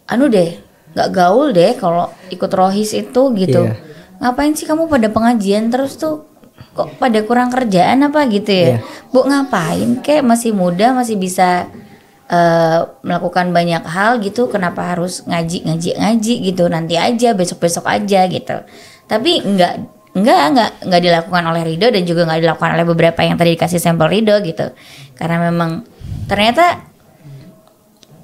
anu 0.08 0.28
deh, 0.28 0.60
nggak 0.94 1.10
gaul 1.12 1.52
deh 1.52 1.74
kalau 1.78 2.12
ikut 2.30 2.52
rohis 2.52 2.92
itu 2.94 3.22
gitu. 3.36 3.62
Iya. 3.68 3.76
Ngapain 4.22 4.54
sih 4.56 4.64
kamu 4.64 4.88
pada 4.88 5.08
pengajian 5.12 5.68
terus 5.68 6.00
tuh 6.00 6.28
kok 6.74 6.98
pada 6.98 7.20
kurang 7.22 7.52
kerjaan 7.52 8.08
apa 8.08 8.26
gitu 8.30 8.50
ya? 8.50 8.66
Iya. 8.66 8.78
Bu 9.12 9.26
ngapain? 9.26 10.00
Kayak 10.02 10.24
masih 10.26 10.52
muda 10.56 10.96
masih 10.96 11.20
bisa 11.20 11.68
eh, 12.30 12.80
melakukan 13.04 13.52
banyak 13.52 13.84
hal 13.84 14.18
gitu. 14.24 14.48
Kenapa 14.48 14.96
harus 14.96 15.22
ngaji 15.28 15.68
ngaji 15.68 15.90
ngaji 16.00 16.34
gitu? 16.52 16.64
Nanti 16.72 16.96
aja 16.96 17.36
besok 17.36 17.62
besok 17.62 17.86
aja 17.86 18.26
gitu. 18.28 18.58
Tapi 19.08 19.44
nggak 19.44 19.74
nggak 20.14 20.42
nggak 20.54 20.72
nggak 20.86 21.02
dilakukan 21.02 21.44
oleh 21.50 21.62
Rido 21.66 21.90
dan 21.90 22.04
juga 22.06 22.30
nggak 22.30 22.42
dilakukan 22.46 22.72
oleh 22.78 22.86
beberapa 22.86 23.20
yang 23.26 23.34
tadi 23.34 23.58
dikasih 23.58 23.82
sampel 23.82 24.08
Rido 24.10 24.38
gitu. 24.46 24.70
Karena 25.18 25.50
memang 25.50 25.82
ternyata 26.30 26.86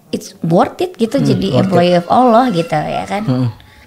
it's 0.10 0.34
worth 0.42 0.82
it 0.82 0.98
gitu 0.98 1.22
jadi 1.22 1.62
employee 1.66 1.98
of 1.98 2.06
Allah 2.10 2.50
gitu 2.54 2.74
ya 2.74 3.06
kan. 3.06 3.26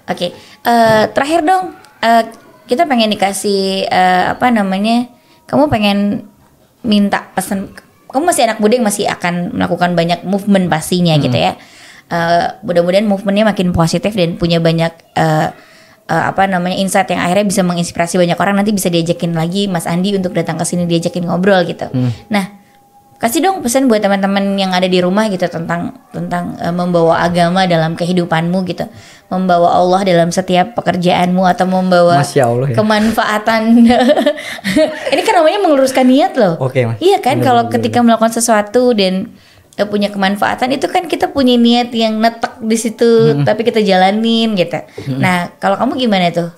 Oke, 0.03 0.35
eh, 0.67 1.03
terakhir 1.15 1.47
dong 1.47 1.75
eh, 2.03 2.23
kita 2.67 2.83
pengen 2.87 3.11
dikasih 3.11 3.87
eh, 3.87 4.23
apa 4.35 4.51
namanya? 4.51 5.07
Kamu 5.47 5.67
pengen 5.71 6.27
minta 6.83 7.31
pesan? 7.35 7.71
Kamu 8.11 8.29
masih 8.29 8.45
anak 8.45 8.59
muda 8.59 8.77
yang 8.77 8.87
masih 8.87 9.07
akan 9.09 9.55
melakukan 9.55 9.95
banyak 9.95 10.27
movement 10.27 10.67
pastinya 10.67 11.15
gitu 11.19 11.35
ya. 11.35 11.55
Eh, 12.11 12.45
mudah-mudahan 12.67 13.07
movementnya 13.07 13.47
makin 13.47 13.71
positif 13.71 14.11
dan 14.11 14.35
punya 14.35 14.59
banyak 14.59 14.91
eh, 15.15 15.49
eh, 16.07 16.23
apa 16.31 16.47
namanya 16.49 16.75
insight 16.79 17.09
yang 17.11 17.21
akhirnya 17.23 17.47
bisa 17.47 17.61
menginspirasi 17.61 18.19
banyak 18.19 18.37
orang. 18.39 18.55
Nanti 18.59 18.71
bisa 18.75 18.87
diajakin 18.91 19.35
lagi 19.35 19.67
Mas 19.71 19.85
Andi 19.85 20.15
untuk 20.15 20.33
datang 20.35 20.55
ke 20.59 20.65
sini 20.65 20.87
diajakin 20.87 21.27
ngobrol 21.27 21.63
gitu. 21.67 21.87
Nah 22.31 22.63
kasih 23.23 23.39
dong 23.39 23.63
pesan 23.63 23.87
buat 23.87 24.03
teman-teman 24.03 24.59
yang 24.59 24.75
ada 24.75 24.83
di 24.83 24.99
rumah 24.99 25.31
gitu 25.31 25.47
tentang 25.47 25.95
tentang 26.11 26.59
eh, 26.59 26.75
membawa 26.75 27.23
agama 27.23 27.63
dalam 27.63 27.95
kehidupanmu 27.95 28.67
gitu 28.67 28.83
membawa 29.31 29.79
Allah 29.79 30.03
dalam 30.03 30.27
setiap 30.27 30.75
pekerjaanmu 30.75 31.39
atau 31.47 31.63
membawa 31.63 32.19
Masya 32.19 32.43
Allah 32.43 32.67
ya. 32.67 32.75
kemanfaatan 32.75 33.61
ini 35.15 35.21
kan 35.23 35.33
namanya 35.39 35.59
meluruskan 35.63 36.03
niat 36.03 36.35
loh 36.35 36.59
Oke, 36.59 36.83
Mas. 36.83 36.99
iya 36.99 37.23
kan 37.23 37.39
kalau 37.39 37.71
ketika 37.71 38.03
melakukan 38.03 38.35
sesuatu 38.35 38.91
dan 38.91 39.31
punya 39.73 40.13
kemanfaatan 40.13 40.69
itu 40.77 40.85
kan 40.85 41.09
kita 41.09 41.33
punya 41.33 41.57
niat 41.57 41.89
yang 41.89 42.21
netek 42.21 42.61
di 42.61 42.77
situ 42.77 43.41
tapi 43.41 43.65
kita 43.65 43.81
jalanin 43.81 44.53
gitu. 44.53 44.77
Nah 45.17 45.49
kalau 45.57 45.81
kamu 45.81 45.97
gimana 45.97 46.29
tuh? 46.29 46.49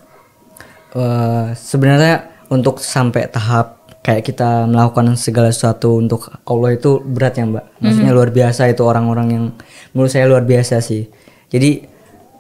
Eh, 0.95 1.45
sebenarnya 1.55 2.27
untuk 2.51 2.83
sampai 2.83 3.27
tahap 3.31 3.83
kayak 4.03 4.23
kita 4.23 4.63
melakukan 4.67 5.15
segala 5.19 5.51
sesuatu 5.51 5.99
untuk 5.99 6.31
Allah 6.43 6.75
itu 6.75 6.99
berat 7.03 7.39
ya 7.39 7.47
mbak. 7.47 7.65
Maksudnya 7.83 8.11
luar 8.11 8.31
biasa 8.35 8.67
itu 8.71 8.83
orang-orang 8.83 9.27
yang 9.31 9.45
menurut 9.95 10.11
saya 10.11 10.27
luar 10.27 10.43
biasa 10.43 10.83
sih. 10.83 11.07
Jadi 11.51 11.87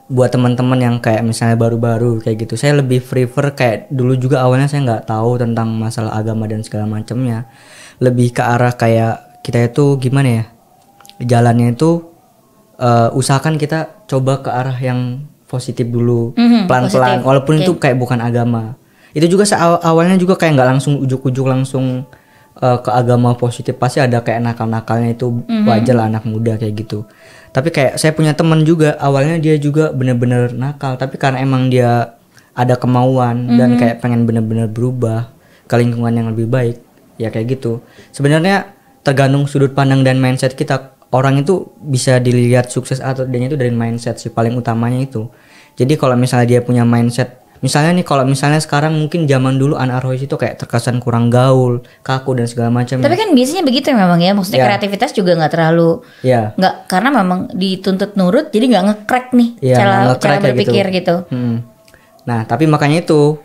buat 0.07 0.31
teman-teman 0.31 0.79
yang 0.79 0.95
kayak 1.03 1.25
misalnya 1.25 1.57
baru-baru 1.57 2.21
kayak 2.21 2.45
gitu 2.45 2.53
saya 2.53 2.77
lebih 2.77 3.01
prefer 3.01 3.57
kayak 3.57 3.89
dulu 3.89 4.13
juga 4.13 4.45
awalnya 4.45 4.69
saya 4.69 4.85
nggak 4.85 5.09
tahu 5.09 5.41
tentang 5.41 5.73
masalah 5.73 6.15
agama 6.15 6.47
dan 6.47 6.63
segala 6.63 6.87
macamnya. 6.87 7.47
Lebih 7.99 8.35
ke 8.35 8.43
arah 8.43 8.71
kayak 8.75 9.43
kita 9.43 9.67
itu 9.67 9.99
gimana 10.01 10.29
ya 10.31 10.54
jalannya 11.19 11.73
itu 11.73 12.11
eh, 12.75 13.09
usahakan 13.11 13.55
kita 13.55 14.03
coba 14.05 14.39
ke 14.39 14.49
arah 14.49 14.75
yang 14.75 15.23
positif 15.45 15.87
dulu 15.87 16.35
Mhm, 16.35 16.67
pelan-pelan 16.67 16.91
positif. 17.15 17.23
walaupun 17.23 17.53
Oke. 17.55 17.61
itu 17.61 17.71
kayak 17.77 17.95
bukan 17.95 18.19
agama 18.19 18.75
itu 19.11 19.29
juga 19.29 19.47
awalnya 19.79 20.19
juga 20.19 20.35
kayak 20.35 20.59
nggak 20.59 20.69
langsung 20.69 20.99
ujuk-ujuk 20.99 21.45
langsung 21.45 22.03
eh, 22.55 22.77
ke 22.77 22.87
agama 22.89 23.31
positif 23.33 23.75
pasti 23.75 23.99
ada 23.99 24.19
kayak 24.19 24.39
nakal-nakalnya 24.41 25.11
itu 25.11 25.27
Mhm. 25.27 25.63
wajar 25.65 25.91
lah 25.93 26.05
anak 26.05 26.23
muda 26.23 26.55
kayak 26.55 26.75
gitu 26.77 27.03
tapi 27.51 27.67
kayak 27.69 27.95
saya 27.95 28.11
punya 28.11 28.31
teman 28.31 28.63
juga 28.63 28.95
awalnya 28.97 29.35
dia 29.37 29.55
juga 29.55 29.91
bener-bener 29.91 30.51
nakal 30.51 30.95
tapi 30.95 31.15
karena 31.15 31.39
emang 31.39 31.67
dia 31.67 32.15
ada 32.51 32.75
kemauan 32.75 33.47
Mhm. 33.47 33.55
dan 33.55 33.69
kayak 33.75 33.95
pengen 33.99 34.23
bener-bener 34.23 34.67
berubah 34.67 35.31
ke 35.63 35.75
lingkungan 35.75 36.11
yang 36.11 36.27
lebih 36.29 36.47
baik 36.47 36.79
ya 37.15 37.27
kayak 37.27 37.55
gitu 37.55 37.79
sebenarnya 38.09 38.71
tergantung 38.99 39.45
sudut 39.45 39.71
pandang 39.71 40.01
dan 40.01 40.17
mindset 40.17 40.55
kita 40.55 40.94
orang 41.11 41.37
itu 41.37 41.69
bisa 41.77 42.17
dilihat 42.17 42.67
sukses 42.67 42.97
atau 42.97 43.23
tidaknya 43.23 43.51
itu 43.51 43.57
dari 43.57 43.69
mindset 43.69 44.17
sih 44.17 44.29
paling 44.29 44.53
utamanya 44.53 44.97
itu. 44.99 45.29
Jadi 45.75 45.93
kalau 45.95 46.15
misalnya 46.15 46.47
dia 46.47 46.61
punya 46.61 46.81
mindset 46.81 47.43
misalnya 47.55 47.97
nih 47.97 48.05
kalau 48.05 48.27
misalnya 48.27 48.59
sekarang 48.59 48.93
mungkin 48.93 49.25
zaman 49.25 49.55
dulu 49.55 49.73
anak 49.73 50.03
rohis 50.03 50.21
itu 50.21 50.35
kayak 50.35 50.59
terkesan 50.59 50.99
kurang 50.99 51.33
gaul 51.33 51.81
kaku 52.03 52.37
dan 52.37 52.45
segala 52.45 52.69
macam 52.69 52.99
tapi 52.99 53.15
kan 53.15 53.31
biasanya 53.31 53.63
begitu 53.63 53.89
memang 53.89 54.19
ya 54.19 54.35
maksudnya 54.35 54.61
Ya. 54.61 54.67
kreativitas 54.69 55.15
juga 55.15 55.33
nggak 55.33 55.49
terlalu 55.49 56.03
ya. 56.21 56.51
nggak 56.53 56.85
karena 56.85 57.09
memang 57.15 57.39
dituntut 57.49 58.13
nurut 58.13 58.51
jadi 58.51 58.65
nggak 58.69 58.83
ngekrek 58.85 59.27
nih 59.33 59.49
Iya, 59.63 59.75
cara 59.77 59.91
nge-crack 60.03 60.19
cara 60.19 60.35
kayak 60.35 60.43
berpikir 60.53 60.85
gitu, 60.93 61.15
Hmm. 61.31 61.57
Nah, 62.25 62.39
tapi 62.43 62.65
makanya 62.65 63.01
itu 63.01 63.39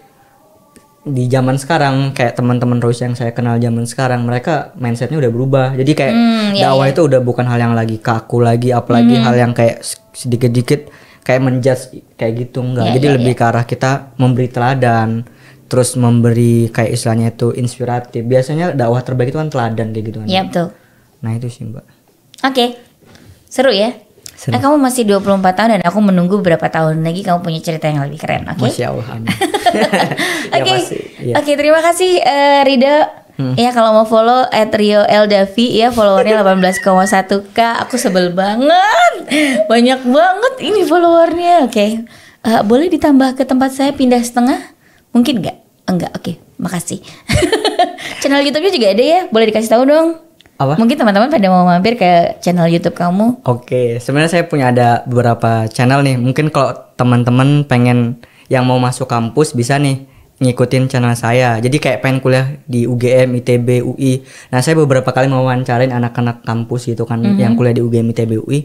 di 1.00 1.24
zaman 1.26 1.56
sekarang 1.56 2.12
kayak 2.12 2.36
teman-teman 2.36 2.76
Rose 2.76 3.00
yang 3.00 3.14
saya 3.14 3.32
kenal 3.32 3.56
zaman 3.56 3.84
sekarang 3.84 4.20
mereka 4.20 4.76
mindsetnya 4.76 5.16
udah 5.16 5.30
berubah 5.30 5.66
jadi 5.72 5.92
kayak 5.94 6.12
Hmm, 6.12 6.48
iya, 6.52 6.68
dakwah 6.68 6.86
itu 6.86 7.00
udah 7.02 7.20
bukan 7.20 7.44
hal 7.44 7.58
yang 7.58 7.72
lagi 7.72 7.96
kaku 7.96 8.38
lagi 8.38 8.68
apalagi 8.70 9.14
Hmm. 9.14 9.24
hal 9.24 9.34
yang 9.38 9.52
kayak 9.52 9.80
sedikit-sedikit 10.12 10.92
kayak 11.22 11.40
menjudge 11.40 11.82
kayak 12.14 12.32
gitu 12.38 12.60
enggak 12.60 12.84
Iya, 12.86 12.94
jadi 12.96 13.06
lebih 13.16 13.32
ke 13.32 13.42
arah 13.42 13.64
kita 13.64 13.90
memberi 14.14 14.48
teladan 14.48 15.24
terus 15.66 15.94
memberi 15.94 16.68
kayak 16.68 16.90
istilahnya 16.90 17.30
itu 17.30 17.54
inspiratif 17.54 18.20
biasanya 18.22 18.74
dakwah 18.74 19.00
terbaik 19.00 19.30
itu 19.30 19.38
kan 19.38 19.48
teladan 19.48 19.90
kayak 19.90 20.04
gitu 20.04 20.18
kan 20.18 20.26
Iya 20.26 20.42
betul. 20.44 20.66
nah 21.20 21.32
itu 21.32 21.48
sih 21.48 21.64
mbak 21.64 21.84
Oke. 22.42 22.76
Seru 23.46 23.68
ya? 23.68 23.92
Seru. 24.40 24.56
Eh, 24.56 24.60
kamu 24.64 24.80
masih 24.80 25.04
24 25.04 25.52
tahun 25.52 25.70
dan 25.76 25.82
aku 25.84 26.00
menunggu 26.00 26.40
beberapa 26.40 26.72
tahun 26.72 27.04
lagi 27.04 27.20
kamu 27.20 27.44
punya 27.44 27.60
cerita 27.60 27.92
yang 27.92 28.00
lebih 28.08 28.16
keren, 28.24 28.48
oke? 28.48 28.64
masya 28.64 28.88
Allah. 28.88 29.04
Oke, 30.56 30.64
ya 30.64 30.64
pasti 30.64 30.98
iya. 31.20 31.34
oke 31.36 31.52
terima 31.60 31.80
kasih 31.84 32.12
eh, 32.24 32.60
Rido. 32.64 32.96
Ya 33.56 33.72
kalau 33.72 33.96
mau 33.96 34.04
follow 34.04 34.44
at 34.52 34.68
Rio 34.76 35.00
Eldavi 35.00 35.80
ya 35.80 35.88
followernya 35.88 36.44
18,1 36.44 37.56
k. 37.56 37.58
Aku 37.84 37.96
sebel 37.96 38.36
banget, 38.36 39.12
banyak 39.64 40.00
banget 40.04 40.54
ini 40.60 40.84
followernya. 40.84 41.64
Oke, 41.64 42.04
Eh, 42.40 42.60
boleh 42.64 42.88
ditambah 42.88 43.36
ke 43.36 43.44
tempat 43.44 43.68
saya 43.76 43.92
pindah 43.92 44.24
setengah? 44.24 44.72
Mungkin 45.12 45.44
nggak? 45.44 45.56
Enggak. 45.92 46.12
Oke, 46.16 46.40
makasih. 46.56 47.04
Channel 48.24 48.40
YouTube-nya 48.48 48.72
juga 48.72 48.88
ada 48.96 49.04
ya? 49.04 49.20
Boleh 49.28 49.52
dikasih 49.52 49.68
tahu 49.76 49.84
dong? 49.84 50.29
Apa 50.60 50.76
Mungkin 50.76 51.00
teman-teman 51.00 51.32
pada 51.32 51.46
mau 51.48 51.64
mampir 51.64 51.96
ke 51.96 52.36
channel 52.44 52.68
YouTube 52.68 52.92
kamu. 52.92 53.40
Oke, 53.48 53.96
sebenarnya 53.96 54.28
saya 54.36 54.44
punya 54.44 54.68
ada 54.68 55.00
beberapa 55.08 55.64
channel 55.72 56.04
nih. 56.04 56.20
Mungkin 56.20 56.52
kalau 56.52 56.76
teman-teman 57.00 57.64
pengen 57.64 58.20
yang 58.52 58.68
mau 58.68 58.76
masuk 58.76 59.08
kampus 59.08 59.56
bisa 59.56 59.80
nih 59.80 60.04
ngikutin 60.40 60.92
channel 60.92 61.16
saya. 61.16 61.56
Jadi 61.64 61.80
kayak 61.80 62.04
pengen 62.04 62.20
kuliah 62.20 62.60
di 62.68 62.84
UGM, 62.84 63.40
ITB, 63.40 63.84
UI. 63.84 64.20
Nah, 64.52 64.60
saya 64.60 64.76
beberapa 64.76 65.08
kali 65.12 65.32
mau 65.32 65.48
wawancarain 65.48 65.92
anak-anak 65.92 66.44
kampus 66.44 66.92
gitu 66.92 67.08
kan 67.08 67.24
yang 67.40 67.56
kuliah 67.56 67.72
di 67.76 67.80
UGM, 67.80 68.12
ITB, 68.12 68.32
UI. 68.44 68.60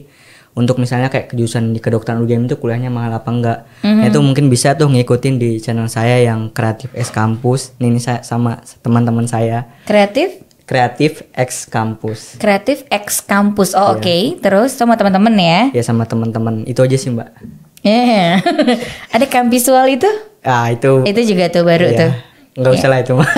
Untuk 0.56 0.80
misalnya 0.80 1.12
kayak 1.12 1.36
kejurusan 1.36 1.76
di 1.76 1.84
kedokteran 1.84 2.24
UGM 2.24 2.48
itu 2.48 2.56
kuliahnya 2.56 2.88
mahal 2.88 3.20
apa 3.20 3.28
enggak. 3.28 3.60
Nah, 3.84 4.08
itu 4.08 4.24
mungkin 4.24 4.48
bisa 4.48 4.72
tuh 4.80 4.88
ngikutin 4.88 5.36
di 5.36 5.60
channel 5.60 5.92
saya 5.92 6.24
yang 6.24 6.48
Kreatif 6.56 6.96
S 6.96 7.12
Kampus. 7.12 7.76
Nih, 7.84 7.92
ini 7.92 8.00
saya 8.00 8.24
sama 8.24 8.64
teman-teman 8.80 9.28
saya. 9.28 9.68
Kreatif? 9.84 10.45
Kreatif 10.66 11.22
X 11.32 11.70
Kampus. 11.70 12.42
Kreatif 12.42 12.82
X 12.90 13.22
Kampus. 13.22 13.78
Oh, 13.78 13.94
oke. 13.94 14.42
Terus 14.42 14.74
sama 14.74 14.98
teman-teman 14.98 15.34
ya. 15.38 15.70
Ya 15.70 15.84
sama 15.86 16.10
teman-teman. 16.10 16.66
Itu 16.66 16.82
aja 16.82 16.98
sih, 16.98 17.14
Mbak. 17.14 17.30
Yeah. 17.86 18.42
Ada 19.14 19.30
kamp 19.30 19.54
visual 19.54 19.86
itu? 19.86 20.10
Ah, 20.42 20.74
itu 20.74 21.06
Itu 21.06 21.22
juga 21.22 21.54
tuh 21.54 21.62
baru 21.62 21.86
Iya. 21.86 21.98
tuh. 22.02 22.12
Nggak 22.58 22.72
usah 22.74 22.90
lah 22.90 23.00
itu 23.00 23.14
mah. 23.14 23.30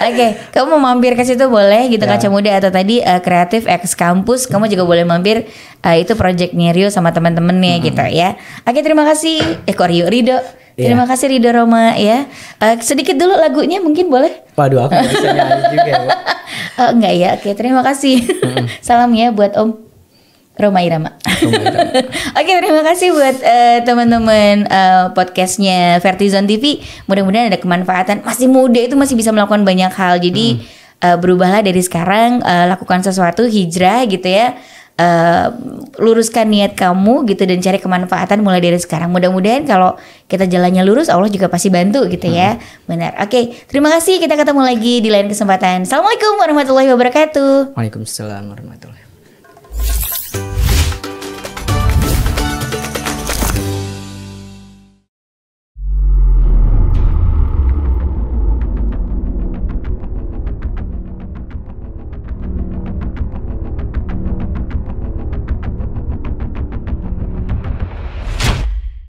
Oke, 0.00 0.26
kamu 0.50 0.66
mau 0.70 0.92
mampir 0.92 1.12
ke 1.12 1.22
situ 1.22 1.44
boleh 1.46 1.88
gitu 1.88 2.02
Ya. 2.02 2.16
kaca 2.16 2.28
muda 2.28 2.50
atau 2.56 2.72
tadi 2.72 3.00
eh, 3.00 3.20
kreatif 3.20 3.68
X 3.68 3.92
kampus, 3.92 4.48
kamu 4.48 4.68
juga 4.68 4.84
boleh 4.84 5.04
mampir 5.04 5.44
eh, 5.80 5.96
itu 5.96 6.16
projectnya 6.16 6.72
Rio 6.72 6.88
sama 6.88 7.12
teman-temannya 7.12 7.80
gitu 7.80 8.00
ya. 8.08 8.36
Oke, 8.64 8.80
terima 8.80 9.04
kasih. 9.04 9.64
Eh 9.64 9.72
kok 9.72 9.88
Rio 9.88 10.08
Rido. 10.08 10.40
Iya. 10.76 10.92
Terima 10.92 11.04
kasih 11.04 11.28
Rido 11.28 11.52
Roma 11.52 11.96
ya. 11.96 12.24
Eh, 12.58 12.76
sedikit 12.80 13.12
dulu 13.12 13.36
lagunya 13.36 13.76
mungkin 13.78 14.08
boleh? 14.08 14.39
Waduh, 14.58 14.86
aku 14.86 14.94
bisa 15.06 15.28
nyanyi 15.30 15.62
juga 15.70 15.90
ya. 15.90 16.00
Oh, 16.80 16.90
enggak 16.94 17.14
ya. 17.14 17.28
Oke, 17.38 17.50
terima 17.54 17.82
kasih. 17.84 18.24
Salam 18.86 19.12
ya 19.14 19.30
buat 19.30 19.54
Om 19.54 19.90
Roma 20.60 20.84
Irama. 20.84 21.16
Oke, 22.38 22.52
terima 22.60 22.84
kasih 22.84 23.16
buat 23.16 23.36
eh, 23.40 23.80
teman-teman 23.80 24.68
eh, 24.68 25.04
podcastnya 25.16 25.96
Vertizon 26.04 26.44
TV. 26.44 26.84
Mudah-mudahan 27.08 27.48
ada 27.48 27.56
kemanfaatan. 27.56 28.20
Masih 28.20 28.50
muda 28.50 28.76
itu 28.76 28.92
masih 28.98 29.16
bisa 29.16 29.32
melakukan 29.32 29.64
banyak 29.64 29.88
hal. 29.88 30.20
Jadi 30.20 30.60
eh, 31.00 31.16
berubahlah 31.16 31.64
dari 31.64 31.80
sekarang, 31.80 32.44
eh, 32.44 32.66
lakukan 32.68 33.00
sesuatu 33.00 33.48
hijrah 33.48 34.04
gitu 34.04 34.28
ya. 34.28 34.60
Eh, 35.00 35.46
luruskan 35.96 36.52
niat 36.52 36.76
kamu 36.76 37.24
gitu 37.32 37.48
dan 37.48 37.56
cari 37.64 37.78
kemanfaatan 37.80 38.44
mulai 38.44 38.60
dari 38.60 38.76
sekarang. 38.76 39.08
Mudah-mudahan 39.08 39.64
kalau 39.64 39.96
kita 40.28 40.44
jalannya 40.44 40.84
lurus, 40.84 41.08
Allah 41.08 41.32
juga 41.32 41.48
pasti 41.48 41.72
bantu 41.72 42.04
gitu 42.12 42.28
ya. 42.28 42.60
Benar. 42.84 43.16
Oke, 43.24 43.64
terima 43.64 43.88
kasih. 43.96 44.20
Kita 44.20 44.36
ketemu 44.36 44.60
lagi 44.60 45.00
di 45.00 45.08
lain 45.08 45.32
kesempatan. 45.32 45.88
Assalamualaikum 45.88 46.36
warahmatullahi 46.36 46.88
wabarakatuh. 46.92 47.76
Waalaikumsalam 47.80 48.44
warahmatullahi 48.52 49.00
wabarakatuh. 49.00 49.09